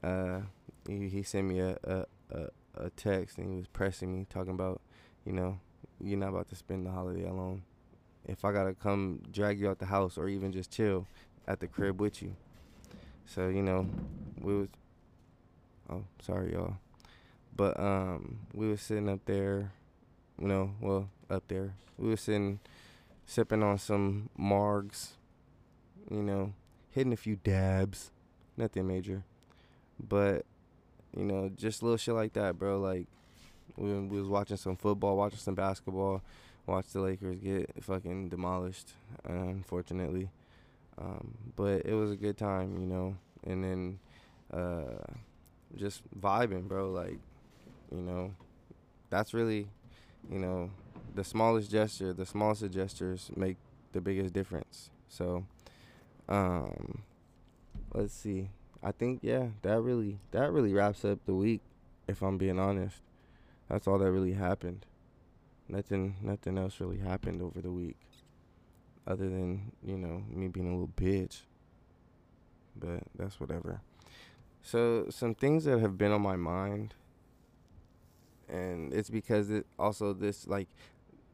Uh, 0.04 0.42
he, 0.88 1.10
he 1.10 1.24
sent 1.24 1.48
me 1.48 1.60
a, 1.60 1.78
a 1.84 2.06
a 2.32 2.48
a 2.76 2.90
text 2.92 3.38
and 3.38 3.50
he 3.50 3.58
was 3.58 3.68
pressing 3.68 4.14
me, 4.14 4.26
talking 4.30 4.54
about, 4.54 4.82
you 5.26 5.34
know, 5.34 5.60
you're 6.00 6.20
not 6.20 6.30
about 6.30 6.48
to 6.50 6.56
spend 6.56 6.86
the 6.86 6.92
holiday 6.92 7.28
alone. 7.28 7.64
If 8.26 8.46
I 8.46 8.52
gotta 8.52 8.74
come 8.74 9.22
drag 9.32 9.60
you 9.60 9.70
out 9.70 9.80
the 9.80 9.86
house 9.88 10.18
or 10.18 10.28
even 10.28 10.52
just 10.52 10.72
chill 10.72 11.08
at 11.48 11.60
the 11.60 11.68
crib 11.68 12.00
with 12.00 12.22
you. 12.22 12.36
So 13.26 13.48
you 13.50 13.64
know, 13.64 13.88
we 14.42 14.56
was. 14.56 14.68
Oh, 15.90 16.04
sorry 16.22 16.52
y'all, 16.52 16.76
but 17.56 17.80
um, 17.80 18.40
we 18.54 18.68
was 18.70 18.82
sitting 18.82 19.08
up 19.08 19.22
there 19.26 19.72
you 20.40 20.48
know, 20.48 20.72
well, 20.80 21.10
up 21.30 21.44
there. 21.48 21.74
We 21.98 22.10
were 22.10 22.18
sitting, 22.18 22.60
sipping 23.26 23.64
on 23.64 23.78
some 23.78 24.30
margs, 24.40 25.12
you 26.10 26.22
know, 26.22 26.54
hitting 26.92 27.14
a 27.14 27.18
few 27.18 27.36
dabs, 27.38 28.12
nothing 28.56 28.88
major, 28.88 29.24
but 30.00 30.46
you 31.16 31.24
know, 31.24 31.50
just 31.56 31.84
little 31.84 31.98
shit 31.98 32.14
like 32.14 32.34
that, 32.34 32.58
bro. 32.58 32.80
Like 32.80 33.08
we, 33.76 33.94
we 33.94 34.20
was 34.20 34.28
watching 34.30 34.58
some 34.58 34.76
football, 34.76 35.18
watching 35.18 35.40
some 35.40 35.56
basketball, 35.56 36.22
watch 36.66 36.88
the 36.94 37.02
Lakers 37.02 37.38
get 37.40 37.72
fucking 37.84 38.30
demolished, 38.30 38.94
unfortunately. 39.26 40.30
Um, 40.98 41.36
but 41.56 41.86
it 41.86 41.94
was 41.94 42.12
a 42.12 42.16
good 42.16 42.38
time, 42.38 42.78
you 42.80 42.88
know, 42.88 43.16
and 43.46 43.64
then 43.64 44.00
uh, 44.52 45.04
just 45.76 46.02
vibing, 46.20 46.68
bro. 46.68 46.92
Like, 46.92 47.20
you 47.92 48.02
know, 48.02 48.34
that's 49.10 49.34
really 49.34 49.68
you 50.32 50.40
know, 50.40 50.70
the 51.16 51.24
smallest 51.24 51.72
gesture, 51.72 52.14
the 52.14 52.26
smallest 52.26 52.70
gestures 52.72 53.32
make 53.36 53.58
the 53.94 54.02
biggest 54.02 54.34
difference. 54.34 54.90
So, 55.10 55.46
um, 56.28 57.04
let's 57.94 58.14
see. 58.14 58.50
I 58.84 58.92
think 58.92 59.20
yeah, 59.22 59.48
that 59.62 59.82
really 59.82 60.20
that 60.32 60.52
really 60.52 60.74
wraps 60.74 61.04
up 61.06 61.20
the 61.26 61.34
week. 61.34 61.62
If 62.08 62.22
I'm 62.22 62.38
being 62.38 62.60
honest, 62.60 62.98
that's 63.70 63.88
all 63.88 63.98
that 63.98 64.12
really 64.12 64.34
happened. 64.34 64.86
Nothing, 65.68 66.16
nothing 66.22 66.58
else 66.58 66.80
really 66.80 67.00
happened 67.00 67.42
over 67.42 67.60
the 67.60 67.72
week, 67.72 67.98
other 69.06 69.30
than 69.30 69.72
you 69.84 69.98
know 69.98 70.24
me 70.30 70.48
being 70.48 70.68
a 70.68 70.72
little 70.72 70.92
bitch. 70.96 71.42
But 72.76 73.04
that's 73.18 73.40
whatever. 73.40 73.82
So 74.62 75.08
some 75.10 75.34
things 75.36 75.66
that 75.66 75.80
have 75.80 75.98
been 75.98 76.12
on 76.12 76.22
my 76.22 76.36
mind 76.36 76.94
and 78.50 78.94
it's 78.94 79.10
because 79.10 79.50
it 79.50 79.66
also 79.78 80.14
this 80.14 80.48
like 80.48 80.68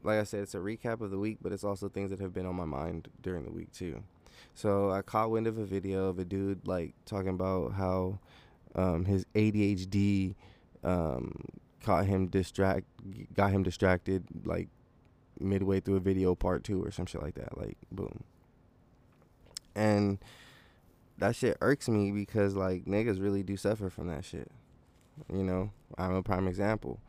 like 0.02 0.18
I 0.18 0.24
said, 0.24 0.42
it's 0.42 0.54
a 0.54 0.58
recap 0.58 1.00
of 1.00 1.10
the 1.10 1.18
week, 1.18 1.38
but 1.40 1.50
it's 1.50 1.64
also 1.64 1.88
things 1.88 2.10
that 2.10 2.20
have 2.20 2.34
been 2.34 2.44
on 2.44 2.54
my 2.54 2.66
mind 2.66 3.08
during 3.22 3.44
the 3.44 3.50
week 3.50 3.72
too. 3.72 4.02
So 4.54 4.90
I 4.90 5.02
caught 5.02 5.30
wind 5.30 5.46
of 5.46 5.58
a 5.58 5.64
video 5.64 6.08
of 6.08 6.18
a 6.18 6.24
dude 6.24 6.66
like 6.66 6.94
talking 7.06 7.30
about 7.30 7.72
how 7.72 8.18
um, 8.74 9.04
his 9.04 9.24
ADHD 9.34 10.34
um, 10.82 11.34
caught 11.82 12.06
him 12.06 12.26
distract, 12.28 12.86
got 13.34 13.50
him 13.50 13.62
distracted 13.62 14.24
like 14.44 14.68
midway 15.40 15.80
through 15.80 15.96
a 15.96 16.00
video 16.00 16.34
part 16.34 16.64
two 16.64 16.82
or 16.82 16.90
some 16.90 17.06
shit 17.06 17.22
like 17.22 17.34
that. 17.34 17.56
Like 17.58 17.76
boom. 17.90 18.22
And 19.74 20.18
that 21.18 21.36
shit 21.36 21.56
irks 21.60 21.88
me 21.88 22.12
because 22.12 22.54
like 22.54 22.84
niggas 22.84 23.20
really 23.20 23.42
do 23.42 23.56
suffer 23.56 23.90
from 23.90 24.08
that 24.08 24.24
shit. 24.24 24.50
You 25.32 25.42
know, 25.42 25.70
I'm 25.96 26.14
a 26.14 26.22
prime 26.22 26.48
example. 26.48 27.00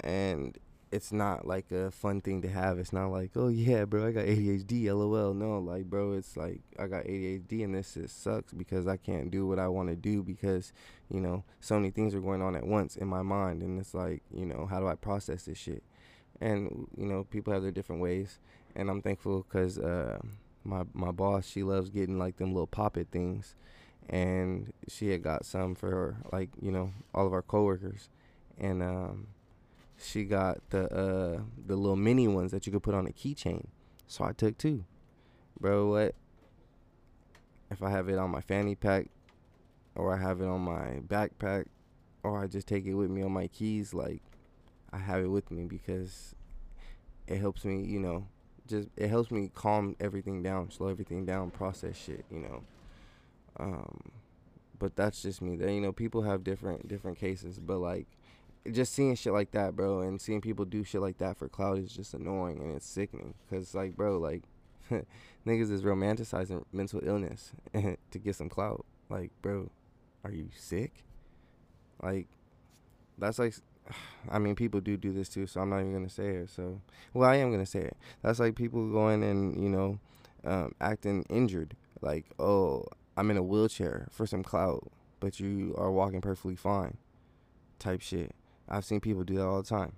And 0.00 0.56
it's 0.90 1.12
not 1.12 1.46
like 1.46 1.70
a 1.70 1.90
fun 1.90 2.20
thing 2.20 2.42
to 2.42 2.48
have. 2.48 2.78
It's 2.78 2.92
not 2.92 3.08
like, 3.08 3.32
oh 3.36 3.48
yeah, 3.48 3.84
bro, 3.84 4.06
I 4.06 4.12
got 4.12 4.24
ADHD, 4.24 4.86
lol. 4.86 5.34
No, 5.34 5.58
like, 5.58 5.84
bro, 5.84 6.12
it's 6.12 6.36
like 6.36 6.60
I 6.78 6.86
got 6.86 7.04
ADHD 7.04 7.64
and 7.64 7.74
this 7.74 7.94
just 7.94 8.22
sucks 8.22 8.52
because 8.52 8.86
I 8.86 8.96
can't 8.96 9.30
do 9.30 9.46
what 9.46 9.58
I 9.58 9.68
want 9.68 9.90
to 9.90 9.96
do 9.96 10.22
because, 10.22 10.72
you 11.10 11.20
know, 11.20 11.44
so 11.60 11.76
many 11.76 11.90
things 11.90 12.14
are 12.14 12.20
going 12.20 12.42
on 12.42 12.56
at 12.56 12.66
once 12.66 12.96
in 12.96 13.08
my 13.08 13.22
mind, 13.22 13.62
and 13.62 13.78
it's 13.78 13.94
like, 13.94 14.22
you 14.32 14.46
know, 14.46 14.66
how 14.70 14.80
do 14.80 14.88
I 14.88 14.94
process 14.94 15.44
this 15.44 15.58
shit? 15.58 15.82
And 16.40 16.86
you 16.96 17.06
know, 17.06 17.24
people 17.24 17.52
have 17.52 17.62
their 17.62 17.72
different 17.72 18.00
ways, 18.00 18.38
and 18.74 18.88
I'm 18.88 19.02
thankful 19.02 19.44
because 19.48 19.78
uh, 19.78 20.18
my 20.64 20.84
my 20.94 21.10
boss, 21.10 21.46
she 21.46 21.62
loves 21.62 21.90
getting 21.90 22.18
like 22.18 22.36
them 22.36 22.52
little 22.52 22.66
poppet 22.66 23.08
things, 23.10 23.56
and 24.08 24.72
she 24.88 25.10
had 25.10 25.22
got 25.22 25.44
some 25.44 25.74
for 25.74 26.16
like 26.32 26.50
you 26.62 26.70
know 26.70 26.92
all 27.14 27.26
of 27.26 27.32
our 27.32 27.42
coworkers, 27.42 28.08
and 28.58 28.82
um 28.82 29.26
she 30.00 30.24
got 30.24 30.58
the 30.70 30.84
uh 30.92 31.40
the 31.66 31.76
little 31.76 31.96
mini 31.96 32.28
ones 32.28 32.50
that 32.52 32.66
you 32.66 32.72
could 32.72 32.82
put 32.82 32.94
on 32.94 33.06
a 33.06 33.10
keychain. 33.10 33.66
So 34.06 34.24
I 34.24 34.32
took 34.32 34.56
two. 34.58 34.84
Bro, 35.60 35.90
what? 35.90 36.14
If 37.70 37.82
I 37.82 37.90
have 37.90 38.08
it 38.08 38.18
on 38.18 38.30
my 38.30 38.40
fanny 38.40 38.74
pack 38.74 39.08
or 39.94 40.14
I 40.14 40.18
have 40.18 40.40
it 40.40 40.46
on 40.46 40.60
my 40.60 41.00
backpack 41.06 41.66
or 42.22 42.42
I 42.42 42.46
just 42.46 42.66
take 42.66 42.86
it 42.86 42.94
with 42.94 43.10
me 43.10 43.22
on 43.22 43.32
my 43.32 43.48
keys, 43.48 43.92
like 43.92 44.22
I 44.92 44.98
have 44.98 45.22
it 45.22 45.28
with 45.28 45.50
me 45.50 45.64
because 45.64 46.34
it 47.26 47.38
helps 47.38 47.64
me, 47.64 47.82
you 47.82 47.98
know, 47.98 48.26
just 48.66 48.88
it 48.96 49.08
helps 49.08 49.30
me 49.30 49.50
calm 49.54 49.96
everything 50.00 50.42
down, 50.42 50.70
slow 50.70 50.88
everything 50.88 51.26
down, 51.26 51.50
process 51.50 51.96
shit, 51.96 52.24
you 52.30 52.40
know. 52.40 52.62
Um 53.58 54.12
but 54.78 54.94
that's 54.94 55.22
just 55.22 55.42
me. 55.42 55.56
That 55.56 55.72
you 55.72 55.80
know, 55.80 55.92
people 55.92 56.22
have 56.22 56.44
different 56.44 56.88
different 56.88 57.18
cases, 57.18 57.58
but 57.58 57.78
like 57.78 58.06
just 58.72 58.92
seeing 58.94 59.14
shit 59.14 59.32
like 59.32 59.50
that, 59.52 59.76
bro, 59.76 60.00
and 60.00 60.20
seeing 60.20 60.40
people 60.40 60.64
do 60.64 60.84
shit 60.84 61.00
like 61.00 61.18
that 61.18 61.36
for 61.36 61.48
clout 61.48 61.78
is 61.78 61.92
just 61.92 62.14
annoying 62.14 62.60
and 62.60 62.74
it's 62.76 62.86
sickening. 62.86 63.34
Cause 63.50 63.74
like, 63.74 63.96
bro, 63.96 64.18
like 64.18 64.42
niggas 65.46 65.70
is 65.70 65.82
romanticizing 65.82 66.64
mental 66.72 67.00
illness 67.02 67.52
to 67.72 68.18
get 68.18 68.36
some 68.36 68.48
clout. 68.48 68.84
Like, 69.08 69.30
bro, 69.42 69.70
are 70.24 70.30
you 70.30 70.48
sick? 70.56 71.04
Like, 72.02 72.26
that's 73.16 73.38
like, 73.38 73.54
I 74.30 74.38
mean, 74.38 74.54
people 74.54 74.80
do 74.80 74.96
do 74.96 75.12
this 75.12 75.28
too, 75.28 75.46
so 75.46 75.60
I'm 75.60 75.70
not 75.70 75.80
even 75.80 75.92
gonna 75.92 76.08
say 76.08 76.28
it. 76.28 76.50
So, 76.50 76.80
well, 77.14 77.28
I 77.28 77.36
am 77.36 77.50
gonna 77.50 77.66
say 77.66 77.80
it. 77.80 77.96
That's 78.22 78.38
like 78.40 78.54
people 78.54 78.90
going 78.90 79.22
and 79.22 79.62
you 79.62 79.68
know, 79.68 79.98
um, 80.44 80.74
acting 80.80 81.24
injured. 81.28 81.74
Like, 82.00 82.26
oh, 82.38 82.84
I'm 83.16 83.30
in 83.30 83.36
a 83.36 83.42
wheelchair 83.42 84.08
for 84.10 84.26
some 84.26 84.42
clout, 84.42 84.90
but 85.20 85.40
you 85.40 85.74
are 85.76 85.90
walking 85.90 86.20
perfectly 86.20 86.56
fine. 86.56 86.96
Type 87.78 88.00
shit. 88.00 88.34
I've 88.68 88.84
seen 88.84 89.00
people 89.00 89.24
do 89.24 89.34
that 89.34 89.46
all 89.46 89.62
the 89.62 89.68
time. 89.68 89.92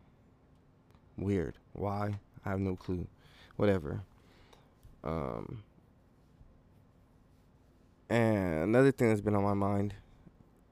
Weird. 1.16 1.58
Why? 1.72 2.20
I 2.44 2.50
have 2.50 2.60
no 2.60 2.76
clue. 2.76 3.06
Whatever. 3.56 4.02
Um, 5.02 5.62
and 8.08 8.62
another 8.62 8.92
thing 8.92 9.08
that's 9.08 9.20
been 9.20 9.34
on 9.34 9.42
my 9.42 9.54
mind, 9.54 9.94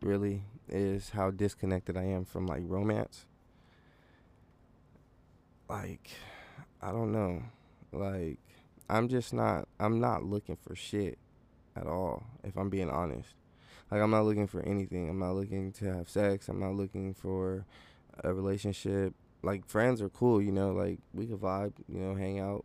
really, 0.00 0.42
is 0.68 1.10
how 1.10 1.30
disconnected 1.30 1.96
I 1.96 2.04
am 2.04 2.24
from 2.24 2.46
like 2.46 2.62
romance. 2.64 3.26
Like, 5.68 6.10
I 6.80 6.92
don't 6.92 7.12
know. 7.12 7.42
Like, 7.92 8.38
I'm 8.88 9.08
just 9.08 9.32
not. 9.32 9.68
I'm 9.78 10.00
not 10.00 10.24
looking 10.24 10.56
for 10.56 10.74
shit 10.74 11.18
at 11.76 11.86
all. 11.86 12.24
If 12.42 12.56
I'm 12.56 12.70
being 12.70 12.90
honest. 12.90 13.34
Like, 13.90 14.00
I'm 14.02 14.10
not 14.10 14.24
looking 14.24 14.46
for 14.46 14.60
anything. 14.62 15.08
I'm 15.08 15.18
not 15.18 15.32
looking 15.32 15.72
to 15.72 15.94
have 15.94 16.08
sex. 16.08 16.48
I'm 16.48 16.60
not 16.60 16.74
looking 16.74 17.14
for 17.14 17.64
a 18.22 18.32
relationship. 18.34 19.14
Like 19.42 19.66
friends 19.66 20.02
are 20.02 20.08
cool, 20.08 20.42
you 20.42 20.52
know, 20.52 20.72
like 20.72 20.98
we 21.14 21.26
could 21.26 21.40
vibe, 21.40 21.72
you 21.88 22.00
know, 22.00 22.14
hang 22.14 22.40
out. 22.40 22.64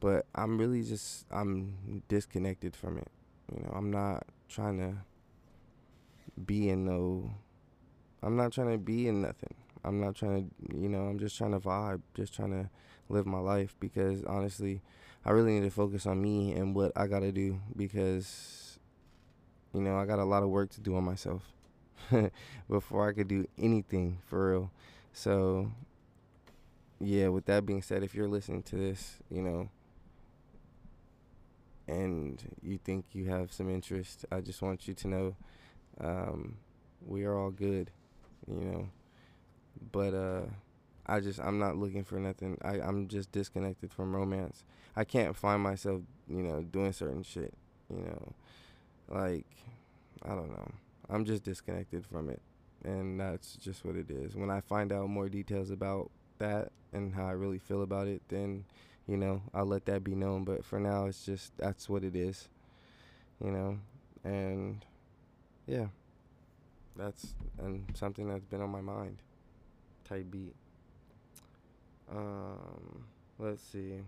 But 0.00 0.26
I'm 0.34 0.58
really 0.58 0.82
just 0.82 1.26
I'm 1.30 2.02
disconnected 2.08 2.76
from 2.76 2.98
it. 2.98 3.08
You 3.54 3.62
know, 3.62 3.72
I'm 3.74 3.90
not 3.90 4.26
trying 4.48 4.78
to 4.78 4.96
be 6.44 6.68
in 6.68 6.84
no 6.84 7.30
I'm 8.22 8.36
not 8.36 8.52
trying 8.52 8.70
to 8.70 8.78
be 8.78 9.08
in 9.08 9.22
nothing. 9.22 9.54
I'm 9.84 10.00
not 10.00 10.14
trying 10.14 10.48
to, 10.48 10.76
you 10.76 10.88
know, 10.88 11.02
I'm 11.02 11.18
just 11.18 11.36
trying 11.36 11.52
to 11.52 11.58
vibe, 11.58 12.02
just 12.14 12.32
trying 12.32 12.52
to 12.52 12.70
live 13.08 13.26
my 13.26 13.40
life 13.40 13.74
because 13.80 14.22
honestly, 14.24 14.80
I 15.24 15.32
really 15.32 15.54
need 15.54 15.64
to 15.64 15.70
focus 15.70 16.06
on 16.06 16.22
me 16.22 16.52
and 16.52 16.74
what 16.74 16.92
I 16.94 17.08
got 17.08 17.20
to 17.20 17.32
do 17.32 17.60
because 17.76 18.71
you 19.74 19.80
know, 19.80 19.96
I 19.96 20.06
got 20.06 20.18
a 20.18 20.24
lot 20.24 20.42
of 20.42 20.50
work 20.50 20.70
to 20.70 20.80
do 20.80 20.96
on 20.96 21.04
myself. 21.04 21.42
before 22.68 23.08
I 23.08 23.12
could 23.12 23.28
do 23.28 23.46
anything 23.58 24.18
for 24.26 24.50
real. 24.50 24.70
So, 25.12 25.70
yeah, 27.00 27.28
with 27.28 27.46
that 27.46 27.66
being 27.66 27.82
said, 27.82 28.02
if 28.02 28.14
you're 28.14 28.28
listening 28.28 28.62
to 28.64 28.76
this, 28.76 29.16
you 29.30 29.42
know, 29.42 29.68
and 31.88 32.42
you 32.62 32.78
think 32.78 33.06
you 33.12 33.26
have 33.26 33.52
some 33.52 33.68
interest, 33.68 34.24
I 34.30 34.40
just 34.40 34.62
want 34.62 34.86
you 34.88 34.94
to 34.94 35.08
know 35.08 35.36
um, 36.00 36.56
we 37.04 37.24
are 37.24 37.36
all 37.36 37.50
good, 37.50 37.90
you 38.48 38.64
know. 38.64 38.88
But 39.90 40.14
uh, 40.14 40.42
I 41.06 41.20
just 41.20 41.40
I'm 41.40 41.58
not 41.58 41.76
looking 41.76 42.04
for 42.04 42.18
nothing. 42.18 42.58
I 42.62 42.80
I'm 42.80 43.08
just 43.08 43.32
disconnected 43.32 43.92
from 43.92 44.14
romance. 44.14 44.64
I 44.94 45.04
can't 45.04 45.34
find 45.34 45.62
myself, 45.62 46.02
you 46.28 46.42
know, 46.42 46.62
doing 46.62 46.92
certain 46.92 47.22
shit, 47.22 47.52
you 47.90 48.02
know. 48.02 48.32
Like 49.12 49.46
I 50.24 50.30
don't 50.30 50.50
know. 50.50 50.70
I'm 51.10 51.24
just 51.24 51.42
disconnected 51.42 52.06
from 52.06 52.30
it. 52.30 52.40
And 52.84 53.20
that's 53.20 53.54
just 53.56 53.84
what 53.84 53.96
it 53.96 54.10
is. 54.10 54.34
When 54.34 54.50
I 54.50 54.60
find 54.60 54.92
out 54.92 55.08
more 55.08 55.28
details 55.28 55.70
about 55.70 56.10
that 56.38 56.72
and 56.92 57.14
how 57.14 57.26
I 57.26 57.32
really 57.32 57.58
feel 57.58 57.82
about 57.82 58.08
it, 58.08 58.22
then, 58.28 58.64
you 59.06 59.16
know, 59.16 59.42
I'll 59.54 59.66
let 59.66 59.84
that 59.86 60.02
be 60.02 60.14
known. 60.14 60.44
But 60.44 60.64
for 60.64 60.80
now, 60.80 61.06
it's 61.06 61.24
just 61.24 61.56
that's 61.58 61.88
what 61.88 62.02
it 62.02 62.16
is, 62.16 62.48
you 63.44 63.50
know? 63.50 63.78
And 64.24 64.84
yeah, 65.66 65.86
that's 66.96 67.34
and 67.58 67.84
something 67.94 68.28
that's 68.28 68.44
been 68.44 68.60
on 68.60 68.70
my 68.70 68.80
mind. 68.80 69.18
Type 70.04 70.30
beat. 70.30 70.54
Um, 72.10 73.04
let's 73.38 73.62
see. 73.62 74.00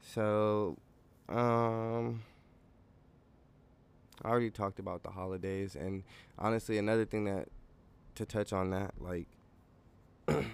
So, 0.00 0.76
um, 1.28 2.22
I 4.24 4.28
already 4.28 4.50
talked 4.50 4.78
about 4.78 5.02
the 5.02 5.10
holidays, 5.10 5.76
and 5.76 6.02
honestly, 6.38 6.78
another 6.78 7.04
thing 7.04 7.24
that 7.24 7.48
to 8.14 8.24
touch 8.24 8.52
on 8.52 8.70
that, 8.70 8.94
like, 8.98 9.28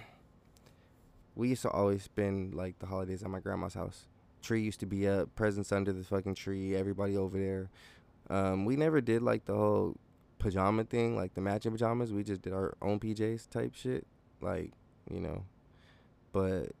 we 1.35 1.49
used 1.49 1.61
to 1.63 1.69
always 1.69 2.03
spend 2.03 2.53
like 2.53 2.79
the 2.79 2.85
holidays 2.85 3.23
at 3.23 3.29
my 3.29 3.39
grandma's 3.39 3.73
house. 3.73 4.05
Tree 4.41 4.61
used 4.61 4.81
to 4.81 4.85
be 4.85 5.07
up, 5.07 5.33
presents 5.35 5.71
under 5.71 5.93
the 5.93 6.03
fucking 6.03 6.35
tree, 6.35 6.75
everybody 6.75 7.15
over 7.15 7.39
there. 7.39 7.69
Um, 8.29 8.65
we 8.65 8.75
never 8.75 9.01
did 9.01 9.21
like 9.21 9.45
the 9.45 9.55
whole 9.55 9.95
pajama 10.39 10.83
thing, 10.83 11.15
like 11.15 11.33
the 11.33 11.41
matching 11.41 11.71
pajamas. 11.71 12.11
We 12.11 12.23
just 12.23 12.41
did 12.41 12.53
our 12.53 12.75
own 12.81 12.99
PJs 12.99 13.49
type 13.49 13.73
shit, 13.73 14.05
like 14.41 14.71
you 15.09 15.19
know. 15.19 15.45
But 16.33 16.71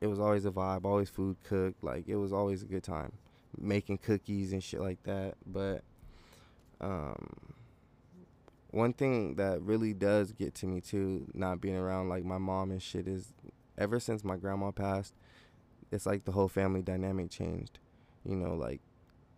it 0.00 0.08
was 0.08 0.18
always 0.18 0.44
a 0.44 0.50
vibe, 0.50 0.84
always 0.84 1.08
food 1.08 1.36
cooked. 1.44 1.82
Like 1.84 2.08
it 2.08 2.16
was 2.16 2.32
always 2.32 2.62
a 2.62 2.66
good 2.66 2.82
time 2.82 3.12
making 3.58 3.98
cookies 3.98 4.52
and 4.52 4.62
shit 4.62 4.80
like 4.80 5.02
that. 5.04 5.34
But 5.46 5.82
um, 6.80 7.54
one 8.70 8.92
thing 8.92 9.36
that 9.36 9.62
really 9.62 9.92
does 9.92 10.32
get 10.32 10.54
to 10.56 10.66
me 10.66 10.80
too, 10.80 11.26
not 11.34 11.60
being 11.60 11.76
around 11.76 12.08
like 12.08 12.24
my 12.24 12.38
mom 12.38 12.70
and 12.70 12.82
shit, 12.82 13.06
is 13.06 13.32
ever 13.78 14.00
since 14.00 14.24
my 14.24 14.36
grandma 14.36 14.70
passed, 14.70 15.14
it's 15.90 16.06
like 16.06 16.24
the 16.24 16.32
whole 16.32 16.48
family 16.48 16.82
dynamic 16.82 17.30
changed. 17.30 17.78
You 18.24 18.36
know, 18.36 18.54
like 18.54 18.80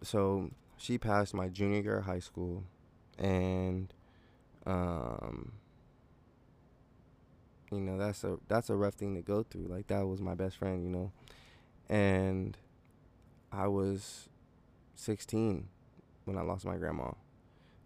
so 0.03 0.51
she 0.77 0.99
passed 0.99 1.35
my 1.35 1.49
junior 1.49 1.81
year 1.81 1.99
of 1.99 2.05
high 2.05 2.21
school, 2.21 2.65
and 3.19 3.93
um, 4.67 5.53
you 7.71 7.81
know 7.81 7.99
that's 7.99 8.25
a 8.25 8.39
that's 8.49 8.71
a 8.71 8.75
rough 8.77 8.95
thing 8.95 9.15
to 9.15 9.23
go 9.23 9.43
through. 9.43 9.67
Like 9.67 9.89
that 9.89 10.07
was 10.07 10.21
my 10.21 10.35
best 10.35 10.57
friend, 10.57 10.83
you 10.83 10.91
know, 10.91 11.13
and 11.89 12.57
I 13.53 13.69
was 13.69 14.29
16 14.95 15.69
when 16.25 16.39
I 16.39 16.43
lost 16.43 16.65
my 16.65 16.77
grandma. 16.77 17.11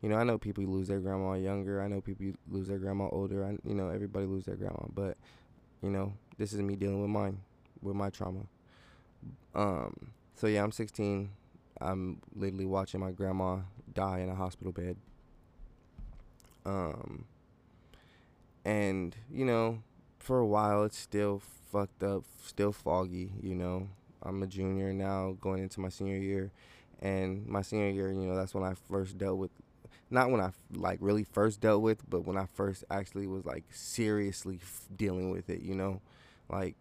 You 0.03 0.09
know, 0.09 0.17
I 0.17 0.25
know 0.25 0.39
people 0.39 0.65
lose 0.65 0.89
their 0.89 1.01
grandma 1.01 1.35
younger. 1.35 1.83
I 1.83 1.89
know 1.89 2.01
people 2.01 2.27
lose 2.49 2.69
their 2.69 2.79
grandma 2.79 3.09
older. 3.11 3.45
I, 3.45 3.59
you 3.69 3.75
know, 3.75 3.89
everybody 3.89 4.27
lose 4.27 4.47
their 4.47 4.57
grandma. 4.57 4.87
But, 4.95 5.17
you 5.83 5.91
know, 5.91 6.15
this 6.39 6.53
is 6.53 6.61
me 6.61 6.75
dealing 6.75 7.03
with 7.03 7.11
mine, 7.11 7.41
with 7.83 7.97
my 7.97 8.09
trauma. 8.09 8.47
Um, 9.55 10.13
so 10.35 10.47
yeah, 10.47 10.63
I'm 10.63 10.73
16. 10.73 11.31
I'm 11.81 12.21
literally 12.35 12.67
watching 12.67 13.01
my 13.01 13.11
grandma 13.11 13.59
die 13.93 14.21
in 14.21 14.29
a 14.29 14.35
hospital 14.35 14.73
bed. 14.73 14.97
Um, 16.65 17.25
and 18.65 19.17
you 19.33 19.45
know, 19.45 19.83
for 20.19 20.39
a 20.39 20.47
while 20.47 20.85
it's 20.85 20.99
still 20.99 21.41
fucked 21.73 22.03
up, 22.03 22.25
still 22.45 22.73
foggy. 22.73 23.33
You 23.43 23.55
know, 23.55 23.89
I'm 24.23 24.43
a 24.43 24.47
junior 24.47 24.93
now, 24.93 25.37
going 25.41 25.63
into 25.63 25.81
my 25.81 25.89
senior 25.89 26.17
year, 26.19 26.53
and 27.01 27.47
my 27.47 27.63
senior 27.63 27.91
year, 27.91 28.13
you 28.13 28.27
know, 28.27 28.37
that's 28.37 28.55
when 28.55 28.65
I 28.65 28.75
first 28.91 29.19
dealt 29.19 29.39
with, 29.39 29.51
not 30.11 30.31
when 30.31 30.41
I 30.41 30.51
like 30.75 30.99
really 31.01 31.25
first 31.25 31.61
dealt 31.61 31.83
with, 31.83 32.09
but 32.09 32.25
when 32.27 32.37
I 32.37 32.47
first 32.55 32.85
actually 32.91 33.27
was 33.27 33.45
like 33.45 33.65
seriously 33.73 34.59
f- 34.63 34.89
dealing 34.97 35.31
with 35.31 35.51
it. 35.51 35.63
You 35.63 35.75
know, 35.75 36.01
like 36.49 36.77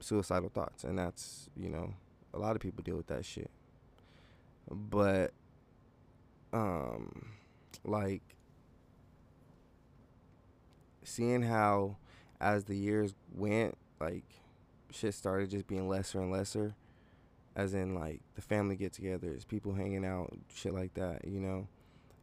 suicidal 0.00 0.50
thoughts, 0.50 0.84
and 0.84 0.98
that's 0.98 1.50
you 1.56 1.68
know, 1.68 1.94
a 2.34 2.38
lot 2.38 2.56
of 2.56 2.62
people 2.62 2.82
deal 2.82 2.96
with 2.96 3.08
that 3.08 3.24
shit. 3.24 3.50
But, 4.70 5.32
um, 6.52 7.26
like 7.84 8.22
seeing 11.02 11.42
how 11.42 11.96
as 12.40 12.64
the 12.64 12.76
years 12.76 13.14
went, 13.34 13.76
like 14.00 14.24
shit 14.90 15.14
started 15.14 15.50
just 15.50 15.66
being 15.66 15.88
lesser 15.88 16.20
and 16.20 16.30
lesser. 16.30 16.74
As 17.56 17.74
in 17.74 17.94
like 17.94 18.20
the 18.36 18.42
family 18.42 18.76
get 18.76 18.92
togethers, 18.92 19.46
people 19.46 19.74
hanging 19.74 20.04
out, 20.04 20.32
shit 20.54 20.72
like 20.72 20.94
that, 20.94 21.26
you 21.26 21.40
know. 21.40 21.66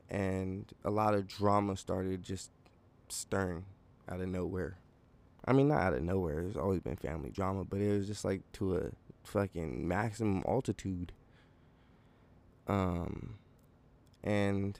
And 0.09 0.71
a 0.85 0.89
lot 0.89 1.13
of 1.13 1.27
drama 1.27 1.75
started 1.75 2.23
just 2.23 2.51
stirring 3.09 3.65
out 4.07 4.21
of 4.21 4.29
nowhere. 4.29 4.77
I 5.45 5.53
mean 5.53 5.67
not 5.67 5.81
out 5.81 5.93
of 5.93 6.03
nowhere, 6.03 6.41
there's 6.41 6.55
always 6.55 6.79
been 6.79 6.95
family 6.95 7.31
drama, 7.31 7.65
but 7.65 7.81
it 7.81 7.95
was 7.95 8.07
just 8.07 8.23
like 8.23 8.41
to 8.53 8.77
a 8.77 8.91
fucking 9.23 9.87
maximum 9.87 10.43
altitude. 10.47 11.11
Um 12.67 13.35
and 14.23 14.79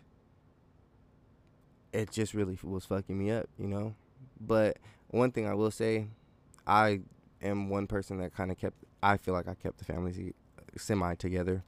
it 1.92 2.12
just 2.12 2.34
really 2.34 2.58
was 2.64 2.86
fucking 2.86 3.18
me 3.18 3.32
up, 3.32 3.48
you 3.58 3.68
know. 3.68 3.96
But 4.40 4.78
one 5.10 5.32
thing 5.32 5.48
I 5.48 5.54
will 5.54 5.72
say, 5.72 6.08
I 6.68 7.02
am 7.46 7.70
one 7.70 7.88
person 7.88 8.18
that 8.20 8.34
kind 8.36 8.52
of 8.52 8.58
kept. 8.58 8.76
I 9.02 9.18
feel 9.18 9.34
like 9.34 9.48
I 9.48 9.54
kept 9.54 9.78
the 9.78 9.86
family 9.86 10.34
semi 10.78 11.16
together, 11.16 11.64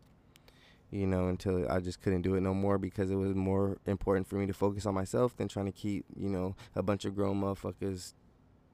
you 0.92 1.08
know, 1.08 1.28
until 1.28 1.70
I 1.70 1.80
just 1.80 2.02
couldn't 2.02 2.22
do 2.24 2.36
it 2.36 2.42
no 2.42 2.54
more 2.54 2.78
because 2.78 3.12
it 3.12 3.16
was 3.16 3.36
more 3.36 3.78
important 3.86 4.28
for 4.28 4.36
me 4.36 4.46
to 4.48 4.54
focus 4.54 4.86
on 4.86 4.94
myself 4.94 5.36
than 5.38 5.48
trying 5.48 5.68
to 5.68 5.72
keep, 5.72 6.06
you 6.16 6.30
know, 6.30 6.56
a 6.76 6.84
bunch 6.84 7.06
of 7.06 7.16
grown 7.16 7.42
motherfuckers 7.42 8.14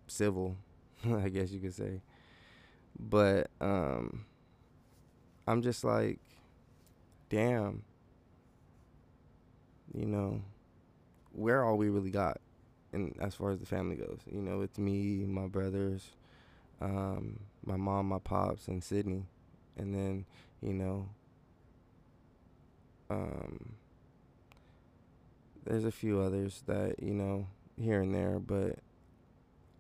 civil, 0.07 0.57
I 1.05 1.29
guess 1.29 1.51
you 1.51 1.59
could 1.59 1.73
say. 1.73 2.01
But 2.99 3.49
um, 3.59 4.25
I'm 5.47 5.61
just 5.61 5.83
like, 5.83 6.19
damn, 7.29 7.83
you 9.93 10.05
know 10.05 10.41
where 11.31 11.63
all 11.63 11.77
we 11.77 11.89
really 11.89 12.11
got, 12.11 12.39
and 12.91 13.15
as 13.19 13.33
far 13.33 13.51
as 13.51 13.59
the 13.59 13.65
family 13.65 13.95
goes, 13.95 14.19
you 14.31 14.41
know, 14.41 14.61
it's 14.61 14.77
me, 14.77 15.25
my 15.25 15.47
brothers, 15.47 16.11
um, 16.81 17.39
my 17.65 17.77
mom, 17.77 18.07
my 18.09 18.19
pops, 18.19 18.67
and 18.67 18.83
Sydney, 18.83 19.25
and 19.77 19.93
then 19.93 20.25
you 20.61 20.73
know, 20.73 21.09
um, 23.09 23.73
there's 25.65 25.85
a 25.85 25.91
few 25.91 26.19
others 26.19 26.63
that 26.67 27.01
you 27.01 27.13
know 27.13 27.47
here 27.79 28.01
and 28.01 28.13
there, 28.13 28.39
but 28.39 28.79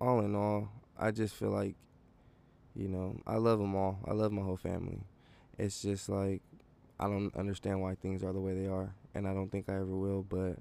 all 0.01 0.19
in 0.21 0.35
all, 0.35 0.69
I 0.99 1.11
just 1.11 1.35
feel 1.35 1.49
like, 1.49 1.75
you 2.75 2.87
know, 2.87 3.17
I 3.27 3.35
love 3.37 3.59
them 3.59 3.75
all. 3.75 3.99
I 4.07 4.13
love 4.13 4.31
my 4.31 4.41
whole 4.41 4.57
family. 4.57 4.99
It's 5.57 5.81
just 5.81 6.09
like 6.09 6.41
I 6.99 7.05
don't 7.05 7.35
understand 7.35 7.81
why 7.81 7.95
things 7.95 8.23
are 8.23 8.33
the 8.33 8.41
way 8.41 8.53
they 8.53 8.67
are, 8.67 8.93
and 9.15 9.27
I 9.27 9.33
don't 9.33 9.51
think 9.51 9.69
I 9.69 9.75
ever 9.75 9.85
will, 9.85 10.23
but 10.23 10.57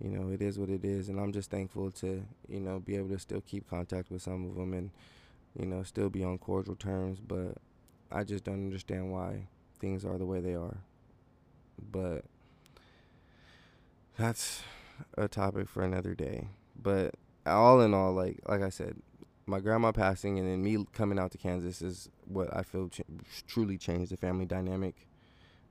you 0.00 0.10
know, 0.10 0.30
it 0.32 0.42
is 0.42 0.58
what 0.58 0.70
it 0.70 0.84
is, 0.84 1.08
and 1.08 1.20
I'm 1.20 1.32
just 1.32 1.50
thankful 1.50 1.90
to, 1.92 2.24
you 2.48 2.60
know, 2.60 2.80
be 2.80 2.96
able 2.96 3.10
to 3.10 3.18
still 3.18 3.42
keep 3.42 3.68
contact 3.70 4.10
with 4.10 4.22
some 4.22 4.44
of 4.48 4.56
them 4.56 4.74
and, 4.74 4.90
you 5.58 5.66
know, 5.66 5.82
still 5.82 6.10
be 6.10 6.24
on 6.24 6.38
cordial 6.38 6.76
terms. 6.76 7.20
But 7.20 7.56
I 8.10 8.24
just 8.24 8.44
don't 8.44 8.54
understand 8.64 9.12
why 9.12 9.48
things 9.80 10.04
are 10.04 10.18
the 10.18 10.26
way 10.26 10.40
they 10.40 10.54
are. 10.54 10.78
But 11.90 12.24
that's 14.16 14.62
a 15.16 15.28
topic 15.28 15.68
for 15.68 15.82
another 15.82 16.14
day. 16.14 16.48
But 16.80 17.14
all 17.46 17.80
in 17.80 17.94
all, 17.94 18.12
like 18.12 18.40
like 18.46 18.62
I 18.62 18.68
said, 18.70 18.96
my 19.46 19.60
grandma 19.60 19.92
passing 19.92 20.38
and 20.38 20.48
then 20.48 20.62
me 20.62 20.84
coming 20.92 21.18
out 21.18 21.30
to 21.32 21.38
Kansas 21.38 21.82
is 21.82 22.08
what 22.26 22.54
I 22.54 22.62
feel 22.62 22.88
ch- 22.88 23.02
truly 23.46 23.76
changed 23.78 24.12
the 24.12 24.16
family 24.16 24.46
dynamic. 24.46 25.06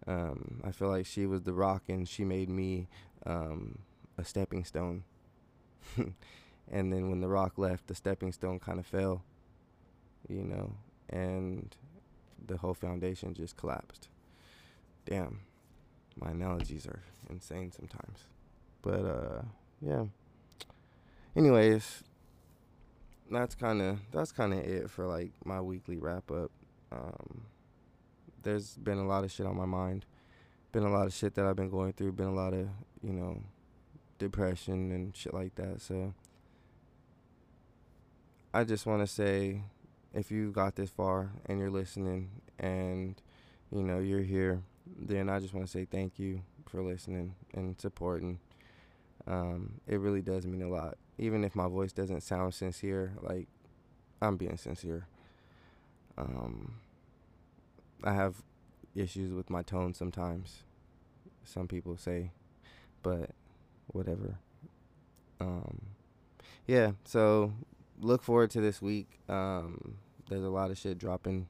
Um, 0.06 0.62
I 0.63 0.72
feel 0.72 0.89
like 0.89 1.06
she 1.06 1.26
was 1.26 1.43
the 1.43 1.54
rock 1.54 1.84
and 1.88 2.08
she 2.08 2.26
made 2.26 2.50
me 2.50 2.88
um, 3.26 3.80
a 4.17 4.24
stepping 4.24 4.65
stone. 4.65 5.04
and 5.98 6.93
then 6.93 7.10
when 7.10 7.22
the 7.22 7.30
rock 7.30 7.54
left, 7.58 7.88
the 7.88 7.96
stepping 7.96 8.32
stone 8.34 8.60
kind 8.60 8.80
of 8.80 8.86
fell, 8.86 9.24
you 10.27 10.43
know, 10.43 10.73
and 11.09 11.75
the 12.45 12.57
whole 12.57 12.73
foundation 12.73 13.33
just 13.33 13.57
collapsed. 13.57 14.09
Damn, 15.05 15.41
my 16.19 16.31
analogies 16.31 16.86
are 16.88 17.01
insane 17.29 17.71
sometimes. 17.71 18.27
But 18.81 19.05
uh, 19.05 19.41
yeah. 19.81 20.05
Anyways, 21.36 22.03
that's 23.31 23.55
kind 23.55 23.81
of 23.81 23.99
that's 24.12 24.31
kind 24.31 24.53
of 24.53 24.59
it 24.59 24.89
for 24.89 25.07
like 25.07 25.31
my 25.45 25.62
weekly 25.62 25.97
wrap 25.97 26.31
up. 26.31 26.51
Um, 26.91 27.45
there's 28.43 28.77
been 28.77 28.97
a 28.97 29.07
lot 29.07 29.23
of 29.23 29.31
shit 29.31 29.45
on 29.45 29.57
my 29.57 29.65
mind. 29.65 30.05
Been 30.71 30.83
a 30.83 30.91
lot 30.91 31.07
of 31.07 31.13
shit 31.13 31.36
that 31.36 31.45
I've 31.45 31.55
been 31.55 31.69
going 31.69 31.93
through. 31.93 32.12
Been 32.13 32.27
a 32.27 32.33
lot 32.33 32.53
of 32.53 32.67
you 33.01 33.13
know 33.13 33.41
depression 34.19 34.91
and 34.91 35.15
shit 35.15 35.33
like 35.33 35.55
that. 35.55 35.81
So 35.81 36.13
I 38.53 38.63
just 38.63 38.86
want 38.86 39.01
to 39.01 39.07
say 39.07 39.63
if 40.13 40.32
you 40.32 40.52
got 40.52 40.76
this 40.76 40.89
far 40.89 41.32
and 41.47 41.60
you're 41.60 41.71
listening 41.71 42.30
and 42.60 43.21
you 43.71 43.84
know 43.84 43.99
you're 43.99 44.21
here, 44.21 44.62
then 44.86 45.30
I 45.30 45.39
just 45.39 45.54
want 45.54 45.65
to 45.65 45.71
say 45.71 45.86
thank 45.86 46.19
you 46.19 46.41
for 46.67 46.82
listening 46.82 47.36
and 47.54 47.80
supporting. 47.80 48.39
Um, 49.26 49.73
it 49.88 49.99
really 49.99 50.21
does 50.21 50.45
mean 50.45 50.62
a 50.62 50.69
lot. 50.69 50.97
Even 51.17 51.43
if 51.43 51.56
my 51.56 51.67
voice 51.67 51.91
doesn't 51.91 52.21
sound 52.21 52.54
sincere, 52.54 53.13
like 53.21 53.47
I'm 54.21 54.38
being 54.38 54.58
sincere. 54.58 55.08
Um, 56.17 56.76
I 58.04 58.13
have 58.13 58.36
issues 58.95 59.34
with 59.34 59.49
my 59.49 59.62
tone 59.63 59.93
sometimes. 59.93 60.63
Some 61.45 61.67
people 61.67 61.97
say, 61.97 62.32
but 63.02 63.32
whatever. 63.88 64.38
Um, 65.39 65.82
yeah, 66.67 66.91
so 67.04 67.54
look 67.99 68.23
forward 68.23 68.51
to 68.51 68.62
this 68.62 68.82
week. 68.82 69.19
Um, 69.29 69.95
there's 70.29 70.43
a 70.43 70.49
lot 70.49 70.71
of 70.71 70.77
shit 70.77 70.97
dropping. 70.97 71.47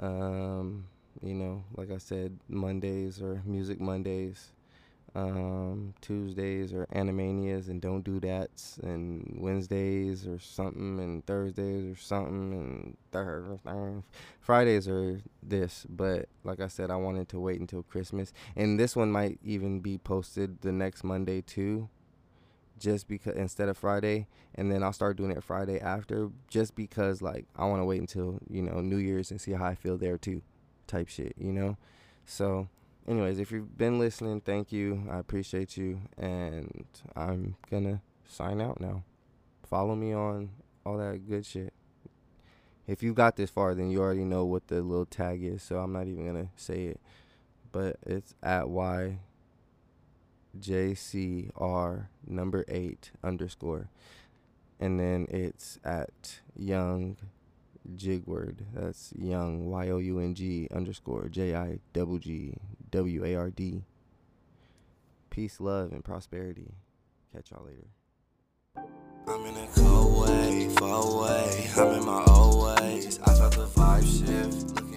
Um, 0.00 0.86
you 1.22 1.34
know, 1.34 1.64
like 1.76 1.90
I 1.90 1.98
said, 1.98 2.38
Mondays 2.48 3.20
or 3.22 3.42
Music 3.44 3.80
Mondays. 3.80 4.50
Um, 5.16 5.94
Tuesdays 6.00 6.72
or 6.72 6.86
Animanias 6.92 7.68
and 7.68 7.80
Don't 7.80 8.02
Do 8.02 8.18
That's, 8.18 8.78
and 8.78 9.36
Wednesdays 9.40 10.26
or 10.26 10.40
something, 10.40 10.98
and 10.98 11.24
Thursdays 11.24 11.84
or 11.84 11.96
something, 11.96 12.52
and 12.52 12.96
Thursdays. 13.12 14.02
Fridays 14.40 14.88
are 14.88 15.20
this, 15.40 15.86
but 15.88 16.28
like 16.42 16.58
I 16.58 16.66
said, 16.66 16.90
I 16.90 16.96
wanted 16.96 17.28
to 17.28 17.38
wait 17.38 17.60
until 17.60 17.84
Christmas, 17.84 18.32
and 18.56 18.76
this 18.76 18.96
one 18.96 19.12
might 19.12 19.38
even 19.44 19.78
be 19.78 19.98
posted 19.98 20.62
the 20.62 20.72
next 20.72 21.04
Monday 21.04 21.42
too, 21.42 21.88
just 22.78 23.08
because 23.08 23.34
instead 23.34 23.68
of 23.68 23.76
Friday, 23.76 24.26
and 24.54 24.70
then 24.70 24.82
I'll 24.82 24.92
start 24.92 25.16
doing 25.16 25.30
it 25.30 25.42
Friday 25.42 25.80
after, 25.80 26.30
just 26.48 26.74
because 26.74 27.22
like 27.22 27.46
I 27.56 27.64
want 27.66 27.80
to 27.80 27.84
wait 27.84 28.00
until 28.00 28.38
you 28.48 28.62
know 28.62 28.80
New 28.80 28.98
Year's 28.98 29.30
and 29.30 29.40
see 29.40 29.52
how 29.52 29.64
I 29.64 29.74
feel 29.74 29.96
there 29.96 30.18
too, 30.18 30.42
type 30.86 31.08
shit, 31.08 31.34
you 31.38 31.52
know, 31.52 31.76
so 32.26 32.68
anyways, 33.06 33.38
if 33.38 33.50
you've 33.50 33.76
been 33.76 33.98
listening, 33.98 34.40
thank 34.40 34.72
you. 34.72 35.06
I 35.10 35.18
appreciate 35.18 35.76
you. 35.76 36.00
And 36.16 36.86
I'm 37.14 37.56
to 37.84 38.00
sign 38.28 38.60
out 38.60 38.80
now. 38.80 39.04
Follow 39.68 39.94
me 39.94 40.12
on 40.12 40.50
all 40.84 40.98
that 40.98 41.28
good 41.28 41.46
shit. 41.46 41.72
If 42.86 43.02
you 43.02 43.14
got 43.14 43.36
this 43.36 43.50
far, 43.50 43.74
then 43.74 43.90
you 43.90 44.00
already 44.00 44.24
know 44.24 44.44
what 44.44 44.68
the 44.68 44.82
little 44.82 45.06
tag 45.06 45.42
is. 45.42 45.62
So 45.62 45.78
I'm 45.78 45.92
not 45.92 46.06
even 46.06 46.24
to 46.34 46.50
say 46.56 46.84
it. 46.84 47.00
But 47.72 47.96
it's 48.06 48.34
at 48.42 48.68
YJCR 50.58 52.06
number 52.26 52.64
eight 52.68 53.10
underscore. 53.22 53.88
And 54.80 54.98
then 54.98 55.26
it's 55.30 55.78
at 55.84 56.40
Young 56.56 57.16
Jigward. 57.96 58.64
That's 58.74 59.12
Young 59.16 59.70
Y 59.70 59.90
O 59.90 59.98
U 59.98 60.18
N 60.18 60.34
G 60.34 60.68
underscore 60.74 61.28
J 61.28 61.54
I 61.54 61.78
double 61.92 62.18
G 62.18 62.54
W 62.90 63.24
A 63.24 63.34
R 63.36 63.50
D. 63.50 63.82
Peace, 65.30 65.60
love, 65.60 65.92
and 65.92 66.04
prosperity. 66.04 66.74
Catch 67.32 67.50
y'all 67.50 67.64
later. 67.64 67.88
I'm 69.26 69.46
in 69.46 69.56
a 69.56 69.66
cold 69.74 70.28
way, 70.28 70.68
far 70.76 71.02
away. 71.02 71.70
I'm 71.76 71.98
in 71.98 72.04
my 72.06 72.24
old 72.28 72.78
ways. 72.78 73.18
I 73.24 73.34
felt 73.34 73.54
the 73.54 73.66
vibe 73.66 74.04
shift. 74.04 74.93